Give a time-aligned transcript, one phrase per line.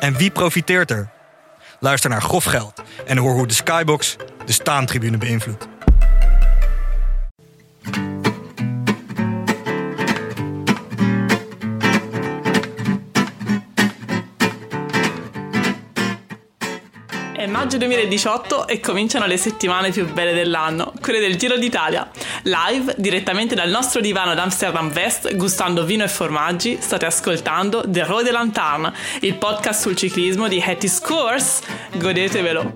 [0.00, 1.08] En wie profiteert er?
[1.80, 5.68] Luister naar Grof Geld en hoor hoe de Skybox de staantribune beïnvloedt.
[17.64, 22.10] Maggio 2018 e cominciano le settimane più belle dell'anno, quelle del Giro d'Italia.
[22.42, 28.04] Live, direttamente dal nostro divano ad Amsterdam West, gustando vino e formaggi, state ascoltando The
[28.04, 31.62] Road Lanterne, il podcast sul ciclismo di Hattie Scores.
[31.98, 32.74] Godetevelo!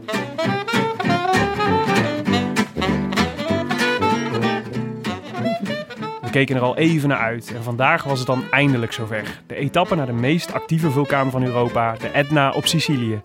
[6.23, 9.41] We keken er al even naar uit en vandaag was het dan eindelijk zover.
[9.47, 13.21] De etappe naar de meest actieve vulkaan van Europa, de Etna op Sicilië.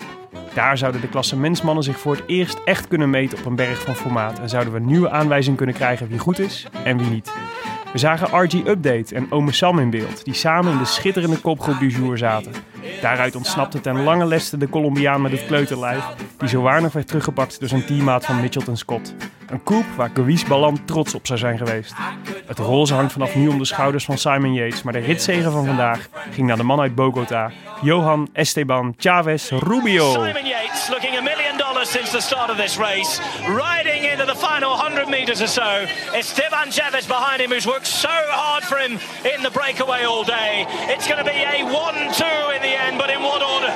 [0.53, 3.95] Daar zouden de klassementsmannen zich voor het eerst echt kunnen meten op een berg van
[3.95, 7.31] formaat en zouden we nieuwe aanwijzing kunnen krijgen wie goed is en wie niet.
[7.93, 11.79] We zagen RG Update en Ome Sam in beeld, die samen in de schitterende kopgroep
[11.79, 12.51] du jour zaten.
[13.01, 16.03] Daaruit ontsnapte ten lange leste de Colombiaan met het kleuterlijf,
[16.37, 19.15] die zo waardig werd teruggepakt door zijn teammaat van Mitchelton Scott.
[19.47, 21.93] Een coup waar Guis Ballant trots op zou zijn geweest.
[22.45, 25.65] Het roze hangt vanaf nu om de schouders van Simon Yates, maar de ritzegen van
[25.65, 30.11] vandaag ging naar de man uit Bogota, Johan Esteban Chavez Rubio.
[30.11, 34.35] Simon Yates looking a million dollars since the start of this race, riding into the
[34.35, 35.85] final 100 meters or so.
[36.13, 40.23] it's Esteban Chavez behind him, who's worked so hard for him in the breakaway all
[40.23, 40.65] day.
[40.89, 43.73] It's going to be a 1-2 in the end, but in what order?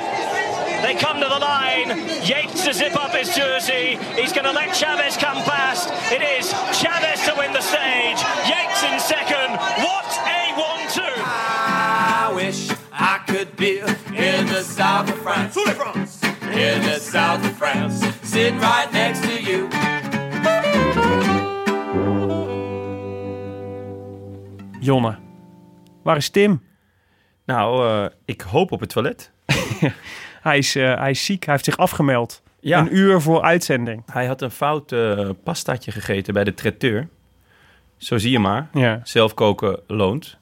[0.84, 1.90] They come to the line.
[2.24, 3.98] Yates to zip up his jersey.
[4.16, 5.90] He's going to let Chavez come past.
[6.12, 8.20] It is Chavez to win the stage.
[8.48, 9.58] Yates in second.
[9.84, 11.02] What a 1-2.
[11.26, 16.17] I wish I could be in the south of France.
[16.52, 18.12] In the south of France.
[18.24, 19.68] Sitting right next to you.
[24.80, 25.18] Jonne,
[26.04, 26.64] waar is Tim?
[27.46, 29.32] Nou, eh, ik hoop op het toilet.
[30.42, 32.42] Hij is, eh, hij is ziek, hij heeft zich afgemeld.
[32.60, 32.80] Ja.
[32.80, 34.04] Een uur voor uitzending.
[34.12, 37.08] Hij had een fout eh, pastaatje gegeten bij de traiteur.
[37.98, 38.68] Zo zie je maar.
[38.74, 39.00] Ja.
[39.04, 40.38] Zelf koken loont.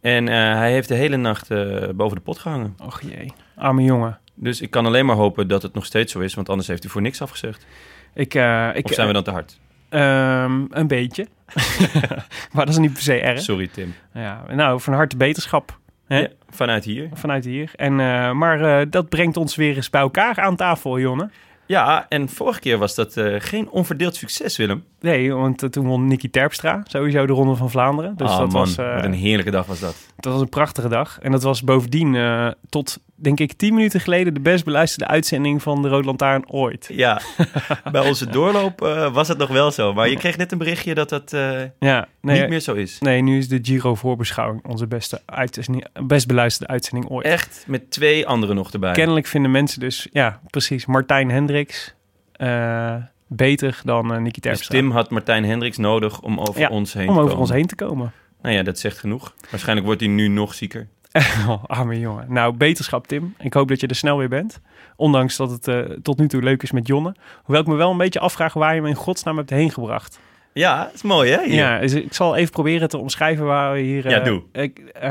[0.00, 2.76] En eh, hij heeft de hele nacht eh, boven de pot gehangen.
[2.82, 4.18] Och jee, arme jongen.
[4.34, 6.82] Dus ik kan alleen maar hopen dat het nog steeds zo is, want anders heeft
[6.82, 7.66] hij voor niks afgezegd.
[8.14, 9.58] Ik, eh, ik, Of zijn we dan te hard?
[9.88, 11.26] Ehm, een beetje.
[12.52, 13.40] maar dat is niet per se erg.
[13.40, 13.94] Sorry, Tim.
[14.14, 15.78] Ja, nou, van harte beterschap.
[16.06, 16.18] Hè?
[16.18, 17.08] Ja, vanuit hier.
[17.12, 17.70] Vanuit hier.
[17.76, 21.30] En, eh, maar eh, dat brengt ons weer eens bij elkaar aan tafel, Jonne.
[21.66, 24.84] Ja, en vorige keer was dat eh, geen onverdeeld succes, Willem.
[25.00, 28.16] Nee, want eh, toen won Nicky Terpstra sowieso de Ronde van Vlaanderen.
[28.16, 29.96] Dus Ah, dat, man, was, eh, wat een heerlijke dag was dat.
[30.16, 31.18] dat was een prachtige dag.
[31.20, 34.34] En dat was bovendien eh, tot, denk ik, tien minuten geleden...
[34.34, 36.88] de best beluisterde uitzending van de Rood Lantaarn ooit.
[36.92, 37.20] Ja,
[37.92, 39.92] bij onze doorloop eh, was het nog wel zo.
[39.94, 42.98] Maar je kreeg net een berichtje dat dat eh, Ja, nee, niet meer zo is.
[42.98, 47.26] nee, nu is de Giro voorbeschouwing onze beste uitzending, best beluisterde uitzending ooit.
[47.26, 48.92] Echt met twee anderen nog erbij.
[48.92, 51.94] Kennelijk vinden mensen dus, ja, precies, Martijn Hendricks
[52.32, 52.94] eh,
[53.26, 54.74] beter dan Nicky Dus Terpstra.
[54.78, 57.74] Tim had Martijn Hendricks nodig om over Ja, ons heen om over ons heen te
[57.74, 58.12] komen.
[58.42, 59.34] Nou ja, dat zegt genoeg.
[59.50, 60.88] Waarschijnlijk wordt hij nu nog zieker.
[61.48, 62.26] Oh, arme jongen.
[62.28, 63.34] Nou, beterschap Tim.
[63.38, 64.60] Ik hoop dat je er snel weer bent.
[64.96, 67.14] Ondanks dat het eh, tot nu toe leuk is met Jonne.
[67.42, 70.18] Hoewel ik me wel een beetje afvraag waar je me in godsnaam hebt heen gebracht.
[70.52, 71.44] Ja, dat is mooi hè?
[71.44, 71.54] Hier.
[71.54, 74.10] Ja, dus ik zal even proberen te omschrijven waar we hier...
[74.10, 74.42] Ja, eh, doe.
[74.52, 75.10] Ik, eh,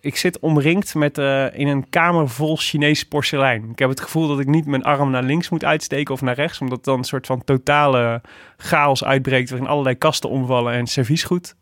[0.00, 1.18] ik zit omringd met,
[1.52, 3.70] in een kamer vol Chinees porselein.
[3.70, 6.34] Ik heb het gevoel dat ik niet mijn arm naar links moet uitsteken of naar
[6.34, 6.60] rechts.
[6.60, 8.20] Omdat dan een soort van totale
[8.56, 9.50] chaos uitbreekt...
[9.50, 11.54] waarin allerlei kasten omvallen en serviesgoed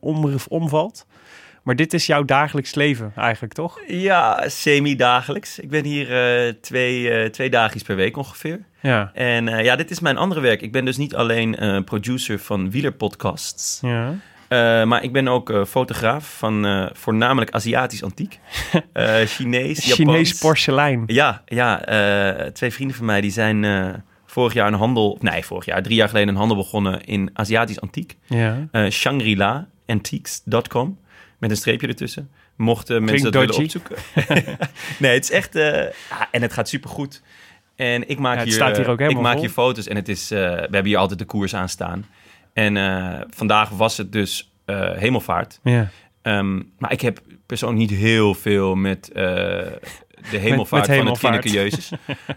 [0.00, 1.06] om, omvalt.
[1.62, 3.80] Maar dit is jouw dagelijks leven eigenlijk, toch?
[3.86, 5.58] Ja, semi-dagelijks.
[5.58, 8.60] Ik ben hier eh, twee, eh twee dagjes per week ongeveer.
[8.80, 9.10] Ja.
[9.14, 10.62] En eh, ja, dit is mijn andere werk.
[10.62, 13.80] Ik ben dus niet alleen producer van wielerpodcasts.
[13.82, 14.14] Ja.
[14.84, 18.38] Maar ik ben ook fotograaf van voornamelijk Aziatisch antiek.
[19.24, 19.94] Chinees, Japans.
[19.94, 21.02] Chinees porselein.
[21.06, 21.80] Ja, ja
[22.52, 23.64] twee vrienden van mij die zijn
[24.26, 25.18] vorig jaar een handel...
[25.20, 28.16] Nee, vorig jaar, drie jaar geleden een handel begonnen in Aziatisch antiek.
[28.26, 28.68] Ja.
[28.90, 30.98] Shangri-La Antiques.com.
[31.42, 32.30] Met een streepje ertussen.
[32.56, 34.56] Mochten mensen dat Klinkt willen opzoeken.
[34.98, 35.54] nee, het is echt...
[35.54, 37.22] eh, ja, en het gaat supergoed.
[37.76, 39.40] En ik maak Ja, hier, staat hier ook eh, ik maak vol.
[39.40, 40.30] hier foto's en het is...
[40.30, 42.06] eh, we hebben hier altijd de koers aan staan.
[42.52, 42.76] En
[43.30, 44.52] vandaag was het dus
[44.96, 45.60] hemelvaart.
[45.62, 45.88] ja.
[46.22, 49.78] Ehm, maar ik heb persoonlijk niet heel veel met de
[50.30, 51.18] hemelvaart met van het.
[51.18, 51.90] Kinneke Jezus.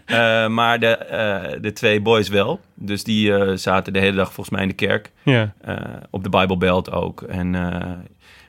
[0.58, 2.60] Maar de, de twee boys wel.
[2.74, 5.10] Dus die zaten de hele dag volgens mij in de kerk.
[5.22, 5.54] ja.
[6.10, 7.22] op de Bijbelbelt ook.
[7.22, 7.54] En,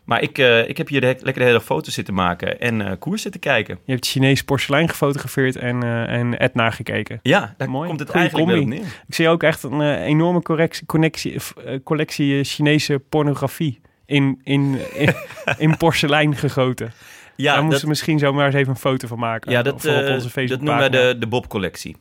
[0.08, 2.82] maar ik, eh, ik heb hier de, lekker de hele dag foto's zitten maken en
[2.82, 3.80] eh, koers zitten kijken.
[3.86, 7.20] Je hebt Chinees porselein gefotografeerd en, eh en Etna gekeken.
[7.22, 7.88] Ja, daar Mooi.
[7.88, 8.76] komt het Goeie eigenlijk combi.
[8.76, 9.04] neer.
[9.08, 11.36] Ik zie ook echt een enorme correctie, connectie,
[11.84, 15.14] collectie Chinese pornografie in, in, in,
[15.58, 16.94] in porselein gegoten.
[17.36, 19.52] Ja, Daar moesten we misschien zomaar eens even een foto van maken.
[19.52, 21.96] ja, dat, voor op onze Facebook dat noemen wij de, de Bob-collectie.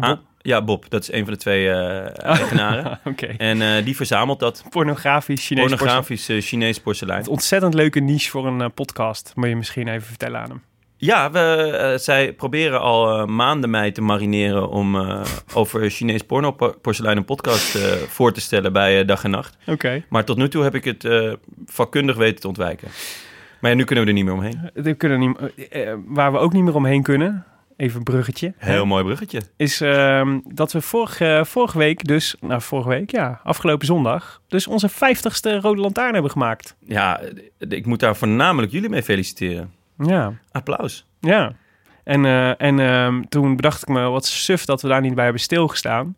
[0.00, 0.10] Bob?
[0.10, 0.84] Ah, ja, Bob.
[0.88, 3.00] Dat is een van de twee eh eigenaren.
[3.04, 3.26] Oké.
[3.26, 5.86] En eh, die verzamelt dat Pornografisch Chinees porselein.
[5.86, 7.18] pornografisch eh, Chinees porselein.
[7.18, 9.32] Het ontzettend leuke niche voor een podcast.
[9.34, 10.62] Moet je misschien even vertellen aan hem.
[10.96, 14.96] Ja, we, zij proberen al maanden mij te marineren om
[15.54, 19.56] over Chinees porno porselein een podcast voor te stellen bij Dag en Nacht.
[19.66, 20.04] Oké.
[20.08, 21.08] Maar tot nu toe heb ik het
[21.66, 22.88] vakkundig weten te ontwijken.
[23.60, 24.70] Maar ja, nu kunnen we er niet meer omheen.
[24.74, 25.36] We kunnen niet,
[26.06, 27.44] waar we ook niet meer omheen kunnen,
[27.80, 28.54] even een bruggetje.
[28.56, 29.40] Heel mooi bruggetje.
[29.56, 34.66] is ehm, dat we vorige, vorige week, dus, nou vorige week, ja, afgelopen zondag, dus
[34.66, 36.76] onze 50ste Rode Lantaarn hebben gemaakt.
[36.86, 37.30] Ja, eh,
[37.68, 39.72] ik moet daar voornamelijk jullie mee feliciteren.
[39.98, 41.06] Ja, Applaus.
[41.20, 41.52] ja.
[42.04, 45.24] En, eh, en ehm, toen bedacht ik me, wat suf dat we daar niet bij
[45.24, 46.16] hebben stilgestaan.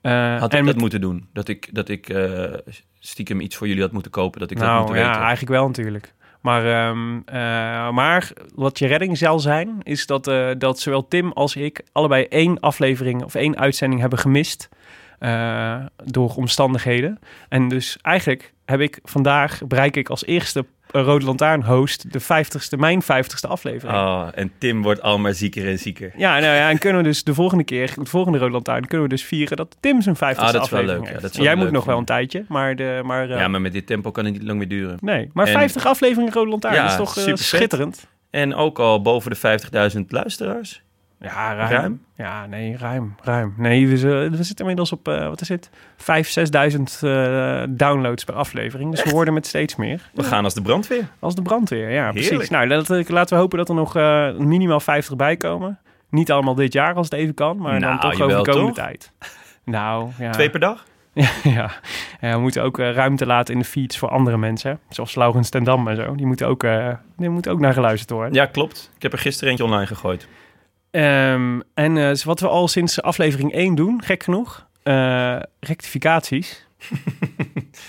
[0.00, 1.28] Eh, Had en ik met- dat moeten doen?
[1.32, 2.52] Dat ik, dat ik eh,
[2.98, 5.20] stiekem iets voor jullie had moeten kopen, dat ik dat nou moet ja, weten?
[5.20, 6.14] eigenlijk wel natuurlijk.
[6.42, 11.32] Maar, ehm, eh, maar wat je redding zal zijn, is dat, eh, dat zowel Tim
[11.32, 14.68] als ik allebei één aflevering of één uitzending hebben gemist.
[15.18, 17.18] eh, door omstandigheden.
[17.48, 22.78] En dus eigenlijk heb ik vandaag, bereik ik als eerste Rode Lantaarn host de 50ste,
[22.78, 23.98] mijn 50ste aflevering.
[23.98, 26.12] Oh, en Tim wordt al maar zieker en zieker.
[26.16, 29.08] Ja, nou ja, en kunnen we dus de volgende keer, de volgende Rode Lantaarn, kunnen
[29.08, 31.20] we dus vieren dat Tim zijn 50ste Ah, dat is wel leuk, ja, heeft.
[31.22, 33.48] dat is En wel Jij moet nog wel een tijdje, maar, de, maar eh, Ja,
[33.48, 34.96] maar met dit tempo kan het niet lang meer duren.
[35.00, 38.06] Nee, maar En- 50 afleveringen Rode Lantaarn Ja, is toch eh, schitterend?
[38.30, 39.36] En ook al boven de
[39.96, 40.82] 50.000 luisteraars.
[41.22, 41.70] Ja, ruim.
[41.70, 42.04] Ruim?
[42.16, 43.54] Ja, nee, ruim, ruim.
[43.56, 43.96] Nee, we,
[44.30, 45.70] zitten inmiddels op, eh, wat is het?
[45.96, 48.90] 5.000, 6.000 eh, downloads per aflevering.
[48.90, 50.10] Dus we worden met steeds meer.
[50.14, 51.08] We gaan als de brandweer.
[51.18, 52.50] Als de brandweer, ja, precies.
[52.50, 55.78] Nou, dat, laten we hopen dat er nog eh, minimaal 50 bij komen.
[56.10, 58.66] Niet allemaal dit jaar als het even kan, maar dan Nou, toch over de komende
[58.66, 58.84] toch?
[58.84, 59.12] tijd.
[59.64, 60.30] Nou, ja.
[60.30, 60.84] Twee per dag?
[61.14, 61.70] Ja, ja.
[62.20, 64.78] Ja, we moeten ook ruimte laten in de feeds voor andere mensen.
[64.88, 66.14] Zoals Laurens ten Dam en zo.
[66.14, 66.66] Die moeten ook,
[67.16, 68.34] die moeten ook naar geluisterd worden.
[68.34, 68.90] Ja, klopt.
[68.96, 70.28] Ik heb er gisteren eentje online gegooid.
[70.92, 76.66] Ehm, en eh, wat we al sinds aflevering 1 doen, gek genoeg, eh, rectificaties.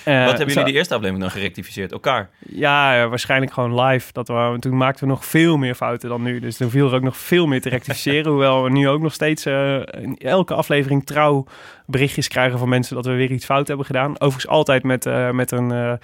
[0.04, 1.92] Eh, Wat hebben zo- jullie de eerste aflevering dan gerectificeerd?
[1.92, 2.30] Elkaar?
[2.40, 4.14] Ja, waarschijnlijk gewoon live.
[4.14, 6.40] Dat we, toen maakten we nog veel meer fouten dan nu.
[6.40, 8.32] Dus toen viel er ook nog veel meer te rectificeren.
[8.32, 11.46] hoewel we nu ook nog steeds in elke aflevering trouw
[11.86, 14.12] berichtjes krijgen van mensen dat we weer iets fout hebben gedaan.
[14.14, 16.00] Overigens altijd met, met, een,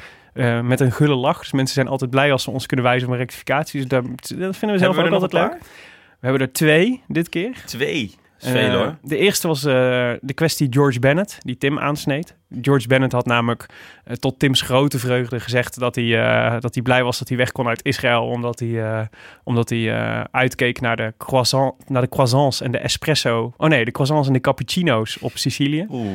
[0.67, 1.39] met een gulle lach.
[1.39, 3.79] Dus mensen zijn altijd blij als ze ons kunnen wijzen op een rectificatie.
[3.79, 4.03] Dus dat,
[4.39, 5.57] dat vinden we zelf ook altijd leuk.
[6.19, 7.61] We hebben er twee dit keer.
[7.65, 8.15] Twee.
[8.39, 8.97] Veel Eh, hoor.
[9.01, 9.73] De eerste was eh,
[10.21, 12.35] de kwestie George Bennett, die Tim aansneed.
[12.61, 13.65] George Bennett had namelijk
[14.03, 16.09] eh, tot Tim's grote vreugde gezegd dat hij,
[16.59, 18.23] dat hij blij was dat hij weg kon uit Israël.
[18.23, 19.07] Omdat hij,
[19.43, 19.93] omdat hij
[20.31, 23.53] uitkeek naar de, croissant, naar de croissants en de espresso.
[23.57, 25.85] Oh nee, de croissants en de cappuccino's op Sicilië.
[25.89, 26.11] Oeh.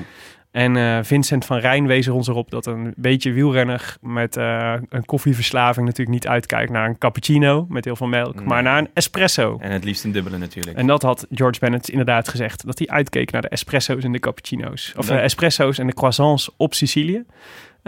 [0.55, 4.75] En eh, Vincent van Rijn wees er ons erop dat een beetje wielrenner met eh,
[4.89, 8.45] een koffieverslaving natuurlijk niet uitkijkt naar een cappuccino met heel veel melk, Nee.
[8.45, 9.57] maar naar een espresso.
[9.61, 10.77] En het liefst een dubbele natuurlijk.
[10.77, 12.67] En dat had George Bennett inderdaad gezegd.
[12.67, 14.93] Dat hij uitkeek naar de espresso's en de cappuccino's.
[14.97, 15.19] Of Dank.
[15.19, 17.25] eh, espresso's en de croissants op Sicilië.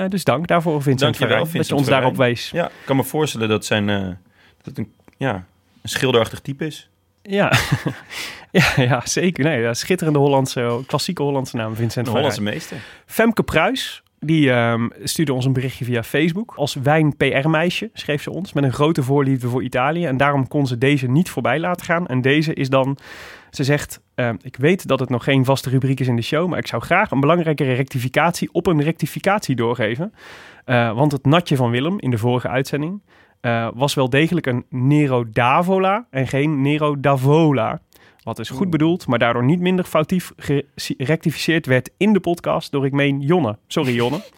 [0.08, 2.50] Dus dank daarvoor, Vincent van Rijn, dat je ons daarop wees.
[2.50, 5.34] Ja, ik kan me voorstellen dat zijn dat het een, ja,
[5.82, 6.90] een schilderachtig type is.
[7.28, 7.52] Ja.
[8.50, 9.44] ja, ja, zeker.
[9.44, 12.76] Nee, schitterende Hollandse, klassieke Hollandse naam, Vincent Een Hollandse meester.
[13.06, 16.54] Femke Pruis, die ehm, stuurde ons een berichtje via Facebook.
[16.56, 20.06] Als wijn-PR-meisje schreef ze ons met een grote voorliefde voor Italië.
[20.06, 22.06] En daarom kon ze deze niet voorbij laten gaan.
[22.06, 22.98] En deze is dan,
[23.50, 26.48] ze zegt, ehm, ik weet dat het nog geen vaste rubriek is in de show,
[26.48, 30.12] maar ik zou graag een belangrijkere rectificatie op een rectificatie doorgeven.
[30.64, 33.00] Eh, want het natje van Willem in de vorige uitzending
[33.40, 37.80] eh, was wel degelijk een Nero d'Avola en geen Nero d'Avola.
[38.22, 40.32] Wat is goed bedoeld, maar daardoor niet minder foutief
[40.76, 43.58] gerectificeerd werd in de podcast door, ik meen, Jonne.
[43.66, 44.20] Sorry, Jonne.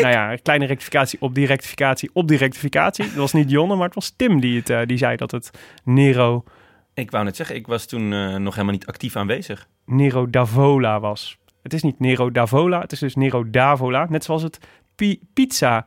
[0.00, 3.04] Nou ja, kleine rectificatie op die rectificatie op die rectificatie.
[3.04, 5.50] Dat was niet Jonne, maar het was Tim die, het, eh, die zei dat het
[5.84, 6.44] Nero,
[6.94, 9.68] Ik wou net zeggen, ik was toen eh, nog helemaal niet actief aanwezig.
[9.86, 11.38] Nero d'Avola was.
[11.62, 14.06] Het is niet Nero d'Avola, het is dus Nero d'Avola.
[14.08, 14.58] Net zoals het
[14.94, 15.86] pi- pizza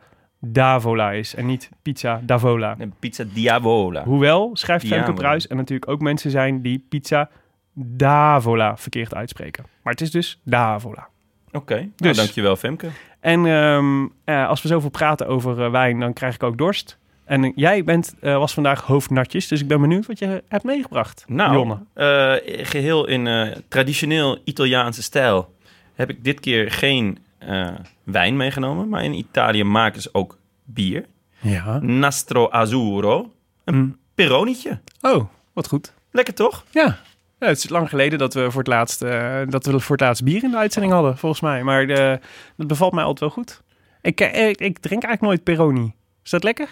[0.52, 2.76] d'Avola is en niet pizza d'Avola.
[2.80, 4.04] Een pizza diavola.
[4.04, 5.14] Hoewel, schrijft Femke.
[5.14, 7.30] Pruis en natuurlijk ook mensen zijn die pizza
[7.74, 9.66] d'Avola verkeerd uitspreken.
[9.84, 11.08] Maar het is dus d'Avola.
[11.52, 12.88] Oké, nou, Dus- dankjewel Femke.
[13.20, 16.98] En ehm, eh, als we zoveel praten over eh, wijn, dan krijg ik ook dorst.
[17.24, 21.24] En eh, jij bent, was vandaag hoofdnatjes, dus ik ben benieuwd wat je hebt meegebracht.
[21.28, 21.78] Nou, Jonne.
[21.94, 25.54] eh, geheel in traditioneel Italiaanse stijl
[25.94, 27.68] heb ik dit keer geen eh,
[28.04, 28.90] wijn meegenomen.
[28.90, 31.06] Maar in Italië maken ze ook bier.
[31.40, 31.80] Ja.
[31.80, 33.32] Nastro Azzurro.
[33.64, 33.98] Een Mm.
[34.16, 34.80] Peronietje.
[35.02, 35.94] Oh, wat goed.
[36.12, 36.64] Lekker toch?
[36.72, 36.98] Ja.
[37.40, 40.06] Ja, het is lang geleden dat we voor het laatst, eh, dat we voor het
[40.06, 41.64] laatst bier in de uitzending hadden, volgens mij.
[41.64, 42.20] Maar de,
[42.58, 43.62] dat bevalt mij altijd wel goed.
[44.02, 45.94] Ik, eh, ik, ik drink eigenlijk nooit Peroni.
[46.24, 46.70] Is dat lekker?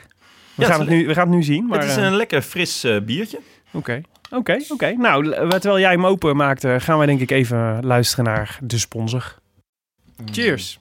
[0.56, 1.66] We, Ja, gaan, het nu, we gaan het nu zien.
[1.66, 3.40] Maar, het is eh, een lekker fris eh, biertje.
[3.72, 4.02] Oké,
[4.32, 4.92] oké, oké.
[4.92, 9.36] Nou, terwijl jij hem open maakte, gaan wij denk ik even luisteren naar de sponsor.
[10.32, 10.80] Cheers.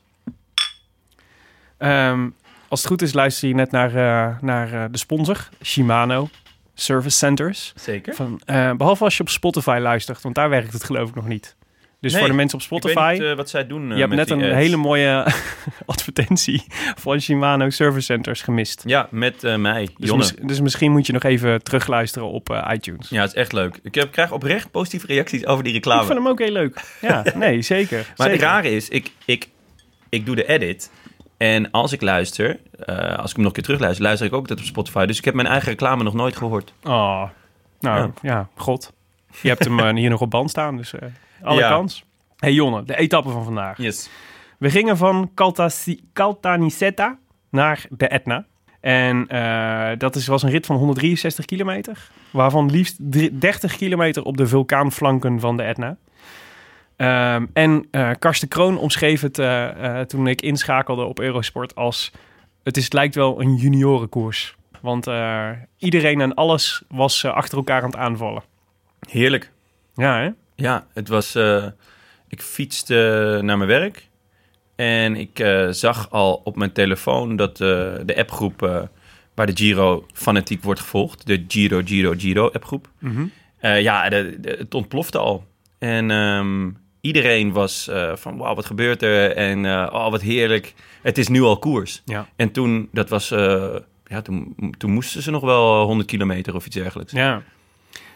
[1.78, 2.28] Ehm,
[2.68, 6.28] als het goed is, luister je net naar, eh, naar eh, de sponsor, Shimano
[6.74, 7.72] Service Centers.
[7.76, 8.14] Zeker.
[8.14, 11.26] Van, eh, behalve als je op Spotify luistert, want daar werkt het geloof ik nog
[11.26, 11.56] niet.
[12.02, 13.94] Dus Nee, voor de mensen op Ik weet Spotify, niet eh, wat zij doen eh,
[13.96, 14.52] je hebt net een ads.
[14.54, 15.26] hele mooie
[15.86, 16.64] advertentie
[16.96, 18.82] van Shimano Service Centers gemist.
[18.86, 23.08] Ja, met eh, mij, Dus, mis- dus misschien moet je nog even terugluisteren op iTunes.
[23.08, 23.78] Ja, het is echt leuk.
[23.82, 26.00] Ik heb, krijg oprecht positieve reacties over die reclame.
[26.00, 26.84] Ik vind hem ook heel leuk.
[27.00, 27.96] Ja, nee, zeker.
[28.16, 28.32] Maar zeker.
[28.32, 29.48] het rare is, ik, ik,
[30.08, 30.90] ik doe de edit.
[31.36, 32.58] En als ik luister,
[33.16, 35.06] als ik hem nog een keer terugluister, luister ik ook dat op Spotify.
[35.06, 36.72] Dus ik heb mijn eigen reclame nog nooit gehoord.
[36.82, 37.22] Oh,
[37.80, 38.10] nou Ja.
[38.22, 38.92] ja, god.
[39.42, 40.92] Je hebt hem hier nog op band staan, dus
[41.42, 41.68] alle Ja.
[41.68, 42.04] kans.
[42.36, 43.78] hey Jonne, de etappe van vandaag.
[43.78, 44.10] Yes.
[44.58, 47.18] We gingen van Caltasi- Caltanissetta
[47.50, 48.44] naar de Etna.
[48.80, 52.10] En eh, dat is, was een rit van 163 kilometer.
[52.30, 55.96] Waarvan liefst drie- 30 kilometer op de vulkaanflanken van de Etna.
[56.96, 62.12] Ehm, en eh Karsten Kroon omschreef het eh, toen ik inschakelde op Eurosport als...
[62.62, 64.56] Het, is, het lijkt wel een juniorenkoers.
[64.80, 65.06] Want
[65.78, 68.42] iedereen en alles was achter elkaar aan het aanvallen.
[69.08, 69.50] Heerlijk.
[69.94, 70.30] Ja, hè?
[70.62, 71.34] Ja, het was...
[71.34, 71.66] eh,
[72.28, 72.94] ik fietste
[73.42, 74.08] naar mijn werk.
[74.76, 77.66] En ik eh, zag al op mijn telefoon dat eh,
[78.04, 78.60] de appgroep...
[79.34, 81.26] waar de Giro fanatiek wordt gevolgd.
[81.26, 82.88] De Giro, Giro, Giro appgroep.
[83.58, 85.44] Eh, ja, de, de- het ontplofte al.
[85.78, 89.30] En ehm, iedereen was van, wauw, wat gebeurt er?
[89.36, 90.74] En oh, wat heerlijk.
[91.02, 92.02] Het is nu al koers.
[92.04, 92.28] Ja.
[92.36, 93.28] En toen, dat was,
[94.04, 97.12] ja, toen, toen moesten ze nog wel 100 kilometer of iets dergelijks.
[97.12, 97.42] Ja.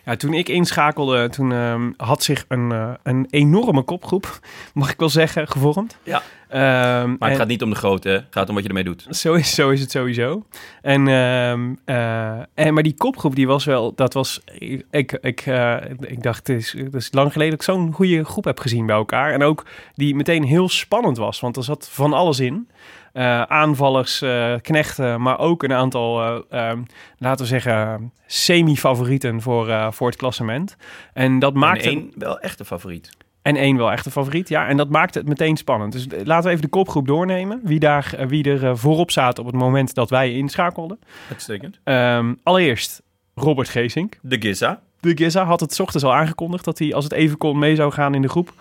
[0.07, 4.39] Ja, toen ik inschakelde, toen ehm, had zich een, eh, een enorme kopgroep,
[4.75, 5.99] mag ik wel zeggen, gevormd.
[6.03, 6.23] Ja.
[6.49, 9.07] Ehm, Maar het gaat niet om de grootte, het gaat om wat je ermee doet.
[9.11, 10.47] Zo is, zo is het sowieso.
[10.83, 15.41] En, ehm, eh, en, maar die kopgroep, die was wel, dat was, ik, ik, ik,
[15.41, 18.59] eh, ik dacht, het is, het is lang geleden dat ik zo'n goede groep heb
[18.61, 19.33] gezien bij elkaar.
[19.33, 22.69] En ook die meteen heel spannend was, want er zat van alles in.
[23.17, 26.83] Eh, aanvallers, eh, knechten, maar ook een aantal, eh, ehm,
[27.19, 30.77] laten we zeggen, semi-favorieten voor, voor het klassement.
[31.13, 31.89] En dat Maar maakte...
[31.89, 33.11] één wel echt een favoriet.
[33.43, 34.69] En één wel echt een favoriet, ja.
[34.69, 35.93] En dat maakte het meteen spannend.
[35.93, 37.61] Dus laten we even de kopgroep doornemen.
[37.65, 40.99] Wie, daar, wie er voorop zaten op het moment dat wij inschakelden.
[41.31, 41.79] Uitstekend.
[41.85, 43.03] Ehm, allereerst
[43.35, 44.19] Robert Geesink.
[44.23, 44.81] De Giza.
[45.01, 47.93] De Giza had het ochtends al aangekondigd dat hij, als het even kon, mee zou
[47.93, 48.53] gaan in de groep.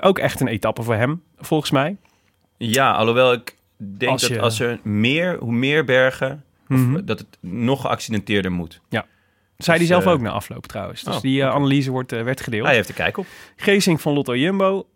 [0.00, 1.96] Ook echt een etappe voor hem, volgens mij.
[2.56, 7.04] Ja, alhoewel ik denk Als dat als er meer, hoe meer bergen, of Mhm.
[7.04, 8.80] dat het nog geaccidenteerder moet.
[9.56, 11.02] Zei hij Dus, zelf eh, ook na afloop trouwens.
[11.02, 12.66] Dus oh, die eh, analyse wordt, eh, werd gedeeld.
[12.66, 13.26] Hij heeft er kijk op.
[13.56, 14.86] Geesink van Lotto Jumbo,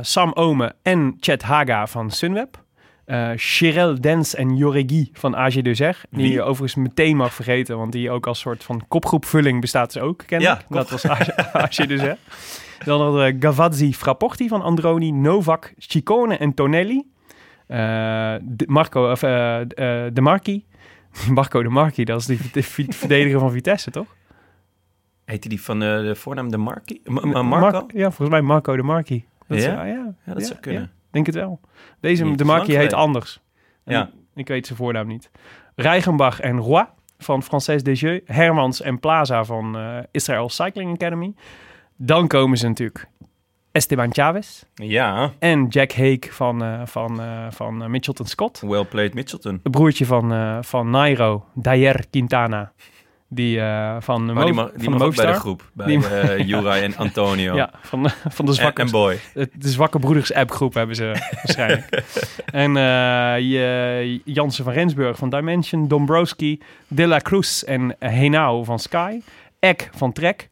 [0.00, 2.62] Sam Ome en Chet Haga van Sunweb.
[3.04, 6.00] eh Chirel Dens en Joregi van AG Dezer.
[6.10, 6.32] Die Wie?
[6.32, 10.22] je overigens meteen mag vergeten, want die ook als soort van kopgroepvulling bestaat ze ook,
[10.26, 11.76] ken Ja, Dat was AG.
[12.84, 17.06] Dan hadden we Gavazzi Frapporti van Androni, Novak, Ciccone en Tonelli.
[17.68, 19.66] Eh, de Marco, of, eh, eh,
[20.12, 20.66] de Marchi.
[21.34, 24.16] Marco de Marchi, dat is die de verdediger van Vitesse, toch?
[25.24, 27.00] Heette die van de voornaam de Marki?
[27.04, 27.86] Ma- Ma- Mar- Marco?
[27.94, 29.24] ja, volgens mij Marco de Marchi.
[29.46, 29.84] Dat Ja?
[29.84, 30.90] ja, Ja, dat zou kunnen.
[31.10, 31.60] denk het wel.
[32.00, 33.40] Deze, Niet de Marquis heet anders.
[33.84, 34.10] En Ja.
[34.34, 35.30] Ik weet zijn voornaam niet.
[35.74, 36.86] Reichenbach en Roy
[37.18, 38.20] van Française Desjeux.
[38.24, 41.34] Hermans en Plaza van eh, Israel Cycling Academy.
[41.96, 43.08] Dan komen ze natuurlijk
[43.72, 48.60] Esteban Chavez Ja, en Jack Hake van, eh, van, eh, van eh, Mitchelton Scott.
[48.60, 49.60] well played Mitchelton.
[49.62, 52.72] Het broertje van, van Nairo, Dayer Quintana.
[53.30, 55.70] Die eh, van de, die mag, die van de bij de groep.
[55.72, 56.00] Bij Die
[56.50, 57.54] Juraj en Antonio.
[57.54, 59.18] Ja, van, van de zwakke, en Boy.
[59.34, 61.04] de, de zwakke broeders appgroep hebben ze
[61.42, 62.04] waarschijnlijk.
[62.44, 62.72] en
[63.42, 69.20] je, Jansen van Rensburg van Dimension, Dombrowski, De La Cruz en Henao van Sky.
[69.58, 70.50] Eck van Trek.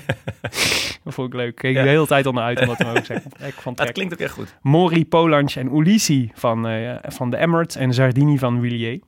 [1.04, 1.48] dat vond ik leuk.
[1.48, 1.82] Ik keek Ja.
[1.82, 3.30] de hele tijd al naar uit om dat te mogen zeggen.
[3.40, 3.92] Eck van Trek.
[3.94, 4.54] klinkt ook echt goed.
[4.62, 9.00] Mori, Polansch en Ulissi van, eh, van de Emirates en Zardini van Willier.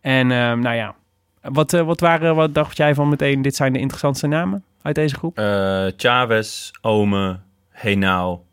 [0.00, 0.94] En ehm, nou ja,
[1.42, 4.94] wat, eh, wat, waren, wat dacht jij van meteen, dit zijn de interessantste namen uit
[4.94, 5.38] deze groep?
[5.38, 8.44] Eh Chavez, Ome, Henao.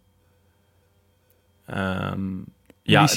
[1.66, 2.22] Ehm
[2.84, 3.08] ja,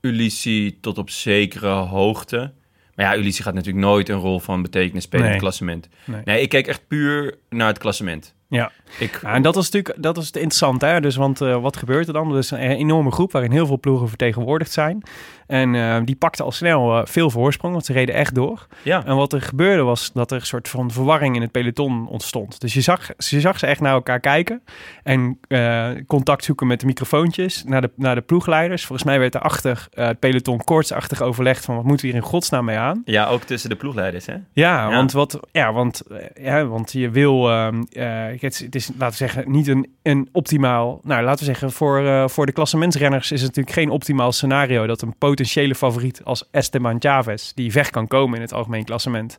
[0.00, 2.52] Ulissi tot op zekere hoogte.
[3.00, 5.88] Maar ja, Ulissi gaat natuurlijk nooit een rol van betekenis spelen in het klassement.
[6.04, 6.22] Nee.
[6.24, 6.40] Nee.
[6.40, 8.34] ik keek echt puur naar het klassement.
[8.48, 8.72] Ja.
[8.98, 11.00] Ik, Ja, en dat is natuurlijk dat is het interessant, hè?
[11.00, 12.32] Dus, want eh, wat gebeurt er dan?
[12.32, 15.02] Er is een enorme groep waarin heel veel ploegen vertegenwoordigd zijn.
[15.50, 18.66] En eh, die pakten al snel eh, veel voorsprong, want ze reden echt door.
[18.82, 22.08] ja, En wat er gebeurde was dat er een soort van verwarring in het peloton
[22.08, 22.60] ontstond.
[22.60, 24.62] Dus je zag, je zag ze echt naar elkaar kijken
[25.02, 28.84] en eh, contact zoeken met de microfoontjes naar de, naar de ploegleiders.
[28.84, 32.28] Volgens mij werd er achter het peloton koortsachtig overlegd van wat moeten we hier in
[32.28, 33.02] godsnaam mee aan.
[33.04, 34.32] ja, ook tussen de ploegleiders, hè?
[34.32, 34.90] Ja, Ja.
[34.90, 36.02] Want, wat, ja, want,
[36.40, 39.94] ja, want je wil, ehm, eh, het, is, het is, laten we zeggen, niet een,
[40.02, 44.32] een optimaal, nou laten we zeggen, voor, voor de klassementsrenners is het natuurlijk geen optimaal
[44.32, 48.84] scenario dat een potentiële favoriet als Esteban Chavez, die weg kan komen in het algemeen
[48.84, 49.38] klassement,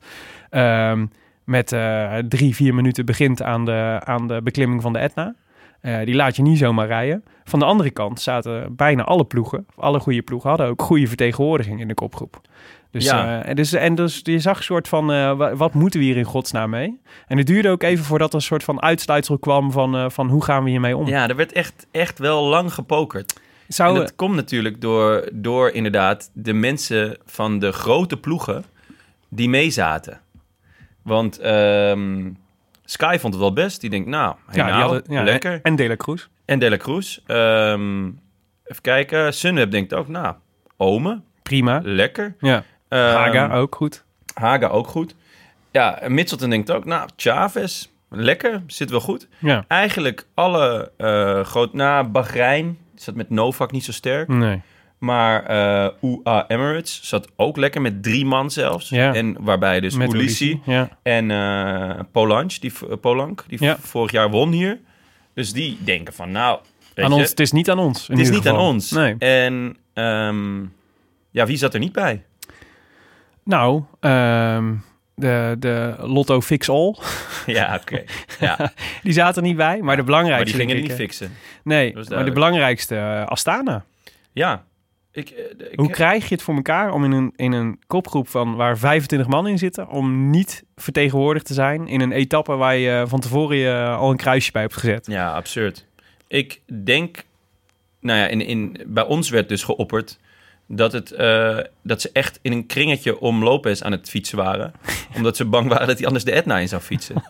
[0.50, 1.06] ehm,
[1.44, 5.36] met eh, drie, vier minuten begint aan de, aan de beklimming van de Etna.
[5.82, 7.24] Eh, die laat je niet zomaar rijden.
[7.44, 11.80] Van de andere kant zaten bijna alle ploegen, alle goede ploegen, hadden ook goede vertegenwoordiging
[11.80, 12.42] in de kopgroep.
[12.92, 13.42] Dus, Ja.
[13.42, 15.06] eh, en, dus, en dus je zag een soort van,
[15.38, 17.00] wa- wat moeten we hier in godsnaam mee?
[17.28, 20.44] En het duurde ook even voordat er een soort van uitsluitsel kwam van, van hoe
[20.44, 21.08] gaan we hiermee om?
[21.08, 23.40] Ja, er werd echt, echt wel lang gepokerd.
[23.74, 28.64] Zou, En dat komt natuurlijk door, door inderdaad de mensen van de grote ploegen
[29.30, 30.20] die meezaten.
[31.02, 32.32] Want ehm,
[32.86, 33.82] Sky vond het wel best.
[33.82, 35.60] Die denkt, nou, hey, ja, die nou, hadden, ja, lekker.
[35.64, 36.28] En De La Cruz.
[36.46, 37.20] En De La Cruz.
[37.26, 38.06] Ehm,
[38.64, 39.34] even kijken.
[39.34, 40.36] Sunweb denkt ook, nou,
[40.78, 41.80] Ome, Prima.
[41.84, 42.36] lekker.
[42.40, 42.64] Ja.
[42.88, 44.04] Ehm, Haga ook goed.
[44.34, 45.16] Haga ook goed.
[45.72, 49.28] Ja, Mitchelton denkt ook, nou, Chavez, lekker, zit wel goed.
[49.38, 49.66] Ja.
[49.68, 51.74] Eigenlijk alle eh groot...
[51.74, 54.28] Na Bahrein zat met Novak niet zo sterk.
[54.28, 54.62] Nee.
[54.98, 58.90] Maar eh UA Emirates zat ook lekker met drie man zelfs.
[58.90, 59.14] Ja.
[59.14, 60.90] En waarbij dus Met Ulissi Ja.
[61.04, 63.78] en eh Polanc, die, v- Polank, die Ja.
[63.80, 64.80] vorig jaar won hier.
[65.34, 66.60] Dus die denken van, nou,
[66.94, 68.08] weet Aan je, ons, het is niet aan ons.
[68.08, 68.92] het is niet aan ons.
[68.92, 69.16] Nee.
[69.18, 70.62] En ehm,
[71.32, 72.24] ja, wie zat er niet bij?
[73.44, 74.74] Nou, ehm,
[75.22, 76.96] de, de Lotto Fix All,
[77.46, 78.04] ja, oké.
[78.40, 78.72] Ja,
[79.04, 79.82] die zaten er niet bij.
[79.82, 80.58] Maar de belangrijkste...
[80.58, 81.38] maar die gingen denk niet ik, fixen.
[81.64, 83.86] Nee, maar de belangrijkste, eh, Astana.
[84.32, 84.66] Ja.
[85.12, 88.28] Ik, eh, ik, Hoe krijg je het voor elkaar om in een, in een kopgroep
[88.28, 92.76] van waar 25 man in zitten, om niet vertegenwoordigd te zijn in een etappe waar
[92.76, 95.06] je van tevoren je al een kruisje bij hebt gezet?
[95.08, 95.86] Ja, absurd.
[96.28, 97.24] Ik denk,
[98.00, 100.20] nou ja, in, in, bij ons werd dus geopperd
[100.76, 104.74] dat, het, eh, dat ze echt in een kringetje om Lopez aan het fietsen waren.
[105.16, 107.24] omdat ze bang waren dat hij anders de Etna in zou fietsen.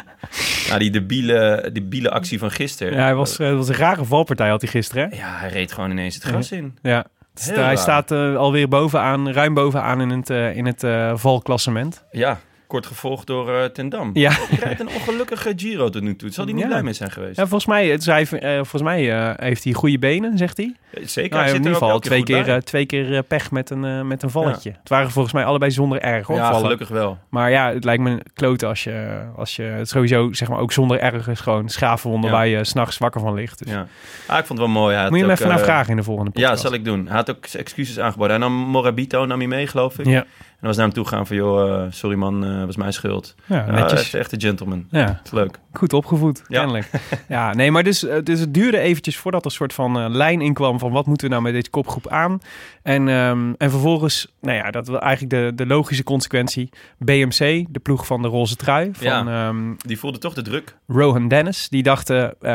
[0.68, 2.92] nou, die debiele, debiele actie van gisteren.
[2.92, 5.10] Ja, hij was, eh, was een rare valpartij had hij gisteren.
[5.10, 5.16] hè?
[5.16, 6.78] Ja, hij reed gewoon ineens het gras in.
[6.82, 7.06] Ja.
[7.34, 7.78] Heel hij raar.
[7.78, 10.84] staat eh, alweer bovenaan, ruim bovenaan in het, in het
[11.20, 12.04] valklassement.
[12.10, 14.10] Ja, kort gevolgd door eh Ten Dam.
[14.12, 14.32] Ja.
[14.60, 16.30] Rijdt een ongelukkige Giro tot nu toe.
[16.30, 16.68] Zal hij niet Ja.
[16.68, 17.36] blij mee zijn geweest.
[17.36, 20.74] Ja, volgens mij, het zei, eh, volgens mij eh, heeft hij goede benen, zegt hij.
[21.04, 24.06] Zeker, Nou, hij in zit ieder er geval twee keer, twee keer pech met een,
[24.06, 24.70] met een valletje.
[24.78, 26.60] Het waren volgens mij allebei zonder erg hoor, ja, vallen.
[26.60, 27.18] gelukkig wel.
[27.28, 30.72] Maar ja, het lijkt me kloten als je, als je het sowieso zeg maar ook
[30.72, 32.36] zonder ergens gewoon schaafwonden Ja.
[32.36, 33.58] waar je s'nachts wakker van ligt.
[33.64, 33.86] Dus Ja.
[34.26, 34.96] Ah, ik vond het wel mooi.
[34.96, 36.62] Hij moet je hem even naar vragen in de volgende Ja, podcast.
[36.62, 37.06] zal ik doen.
[37.06, 38.30] Hij had ook excuses aangeboden.
[38.30, 40.06] Hij nam Morabito nam hij mee, geloof ik.
[40.06, 40.24] Ja,
[40.60, 43.34] En was naar hem toe gaan van, joh, eh, sorry man, eh was mijn schuld.
[43.46, 44.00] ja hij netjes.
[44.00, 44.86] is echt een gentleman.
[44.90, 45.58] Ja, is leuk.
[45.72, 46.58] goed opgevoed, Ja.
[46.58, 46.90] kennelijk.
[47.28, 50.04] Ja, nee, maar dus, eh, dus het duurde eventjes voordat er een soort van eh,
[50.08, 52.38] lijn inkwam van wat moeten we nou met deze kopgroep aan.
[52.82, 56.68] En, ehm, en vervolgens, nou ja, dat was eigenlijk de, de logische consequentie.
[56.98, 60.76] BMC, de ploeg van de roze trui, van ehm, Die voelde toch de druk.
[60.86, 61.68] Rohan Dennis.
[61.68, 62.52] Die dachten, eh,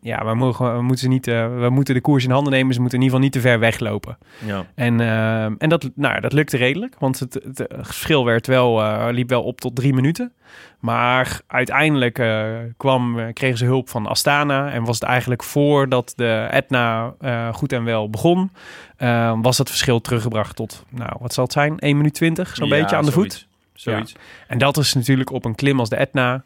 [0.00, 2.74] ja, we, mogen, we, moeten ze niet, eh, we moeten de koers in handen nemen.
[2.74, 4.18] Ze moeten in ieder geval niet te ver weglopen.
[4.46, 4.66] Ja.
[4.74, 9.06] En, eh, en dat, nou, dat lukte redelijk, want het, het verschil werd wel, eh,
[9.10, 10.32] liep wel op tot drie minuten.
[10.78, 14.70] Maar uiteindelijk eh, kwam, eh, kregen ze hulp van Astana.
[14.70, 18.52] En was het eigenlijk voordat de Etna eh, goed en wel begon,
[18.96, 21.78] eh, was het verschil teruggebracht tot, nou, wat zal het zijn?
[21.78, 23.46] 1 minuut 20, zo'n Ja, beetje aan de voet.
[23.74, 24.14] zoiets.
[24.46, 26.44] En dat is natuurlijk op een klim als de Etna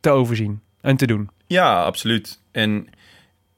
[0.00, 1.30] te overzien en te doen.
[1.46, 2.40] Ja, absoluut.
[2.52, 2.88] En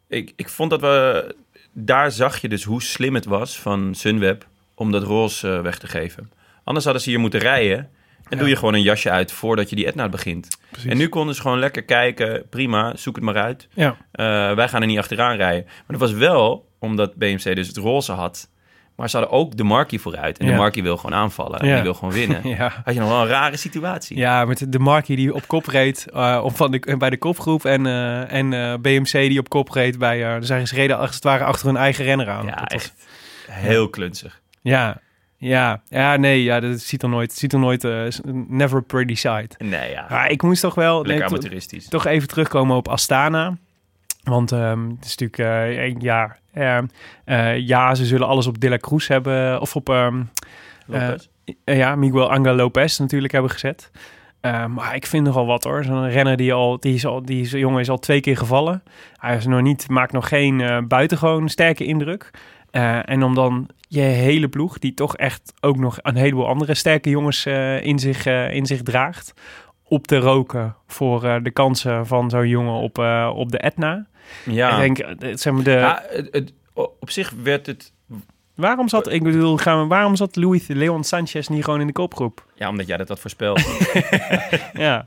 [0.09, 1.35] ik, ik vond dat we...
[1.73, 5.79] Daar zag je dus hoe slim het was van Sunweb om dat roze eh, weg
[5.79, 6.31] te geven.
[6.67, 7.89] Anders hadden ze hier moeten rijden.
[8.29, 10.59] En doe je gewoon een jasje uit voordat je die Etna begint.
[10.71, 10.91] Precies.
[10.91, 12.47] En nu konden ze gewoon lekker kijken.
[12.51, 13.69] Prima, zoek het maar uit.
[13.75, 13.97] Ja.
[14.13, 15.65] Eh, wij gaan er niet achteraan rijden.
[15.65, 18.51] Maar dat was wel omdat BMC dus het roze had.
[18.97, 20.39] Maar ze hadden ook de Marquis vooruit.
[20.39, 20.53] En Ja.
[20.53, 21.61] de Marquis wil gewoon aanvallen.
[21.61, 21.75] En Ja.
[21.75, 22.49] die wil gewoon winnen.
[22.57, 22.73] Ja.
[22.85, 24.17] Had je nog wel een rare situatie.
[24.17, 27.65] Ja, met de Markie die op kop reed eh, op van de, bij de kopgroep.
[27.65, 30.39] En, eh, en BMC die op kop reed bij...
[30.41, 32.47] dus ze reden als het ware achter hun eigen renner aan.
[32.47, 32.93] Ja, Dat was- echt
[33.51, 34.41] heel klunzig.
[34.63, 35.01] ja,
[35.39, 38.07] ja, ja, nee, ja, dat ziet er nooit, ziet er nooit, eh,
[38.49, 39.55] never pretty sight.
[39.59, 40.07] Nee, ja.
[40.11, 41.89] Maar ik moest toch wel, nee, Lekker to- amateuristisch.
[41.89, 43.57] toch even terugkomen op Astana.
[44.23, 45.39] Want ehm, het is natuurlijk,
[45.95, 46.87] een- ja, ehm,
[47.25, 51.27] eh, ja, ze zullen alles op De La Cruz hebben, of op, Lopez.
[51.65, 53.91] eh, ja, Miguel Angel Lopez natuurlijk hebben gezet.
[54.69, 55.85] Maar ik vind nogal wat hoor.
[55.85, 58.83] Zo'n renner die al, die is al, die is, jongen is al twee keer gevallen.
[59.17, 62.31] Hij is nog niet, maakt nog geen buitengewoon sterke indruk.
[62.77, 66.75] Eh, en om dan je hele ploeg, die toch echt ook nog een heleboel andere
[66.75, 69.33] sterke jongens eh, in, zich, eh, in zich draagt,
[69.85, 72.99] op te roken voor de kansen van zo'n jongen op,
[73.37, 74.07] op de Etna.
[74.45, 74.83] Ja.
[74.83, 76.53] Ik denk, zeg maar de, Ja, het, het-
[77.01, 77.93] op zich werd het...
[78.55, 81.93] waarom zat, ik bedoel, gaan we, waarom zat Luis Leon Sanchez niet gewoon in de
[81.93, 82.47] kopgroep?
[82.55, 83.67] Ja, omdat jij dat had voorspeld.
[84.73, 85.07] Ja,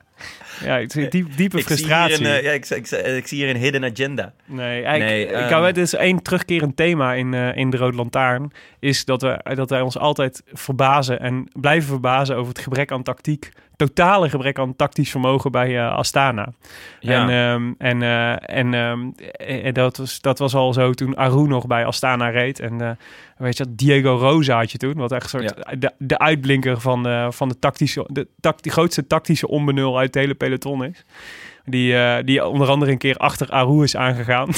[0.64, 2.26] ja zie diep, diepe ik, zie frustratie.
[2.26, 4.34] een, eh, ja, ik, ik, ik zie hier een hidden agenda.
[4.46, 7.98] Nee, ik, Nee, ik hou het is één terugkerend thema in, eh, in de Rode
[7.98, 8.52] Lantaarn.
[8.80, 13.04] Is dat, we, dat wij ons altijd verbazen en blijven verbazen over het gebrek aan
[13.04, 13.50] tactiek.
[13.80, 16.50] Totale gebrek aan tactisch vermogen bij eh, Astana.
[17.00, 17.22] Ja.
[17.22, 19.10] En, ehm, en, eh, en, ehm,
[19.64, 22.60] en dat, was, dat was al zo toen Aru nog bij Astana reed.
[22.60, 22.92] En eh,
[23.38, 24.94] weet je, dat, Diego Rosa had je toen.
[24.94, 28.72] Wat echt een soort de, de uitblinker van, de van de, tactische, de tact, die
[28.72, 31.06] grootste tactische onbenul uit het hele peloton is.
[31.70, 34.50] Die, eh, die onder andere een keer achter Aru is aangegaan.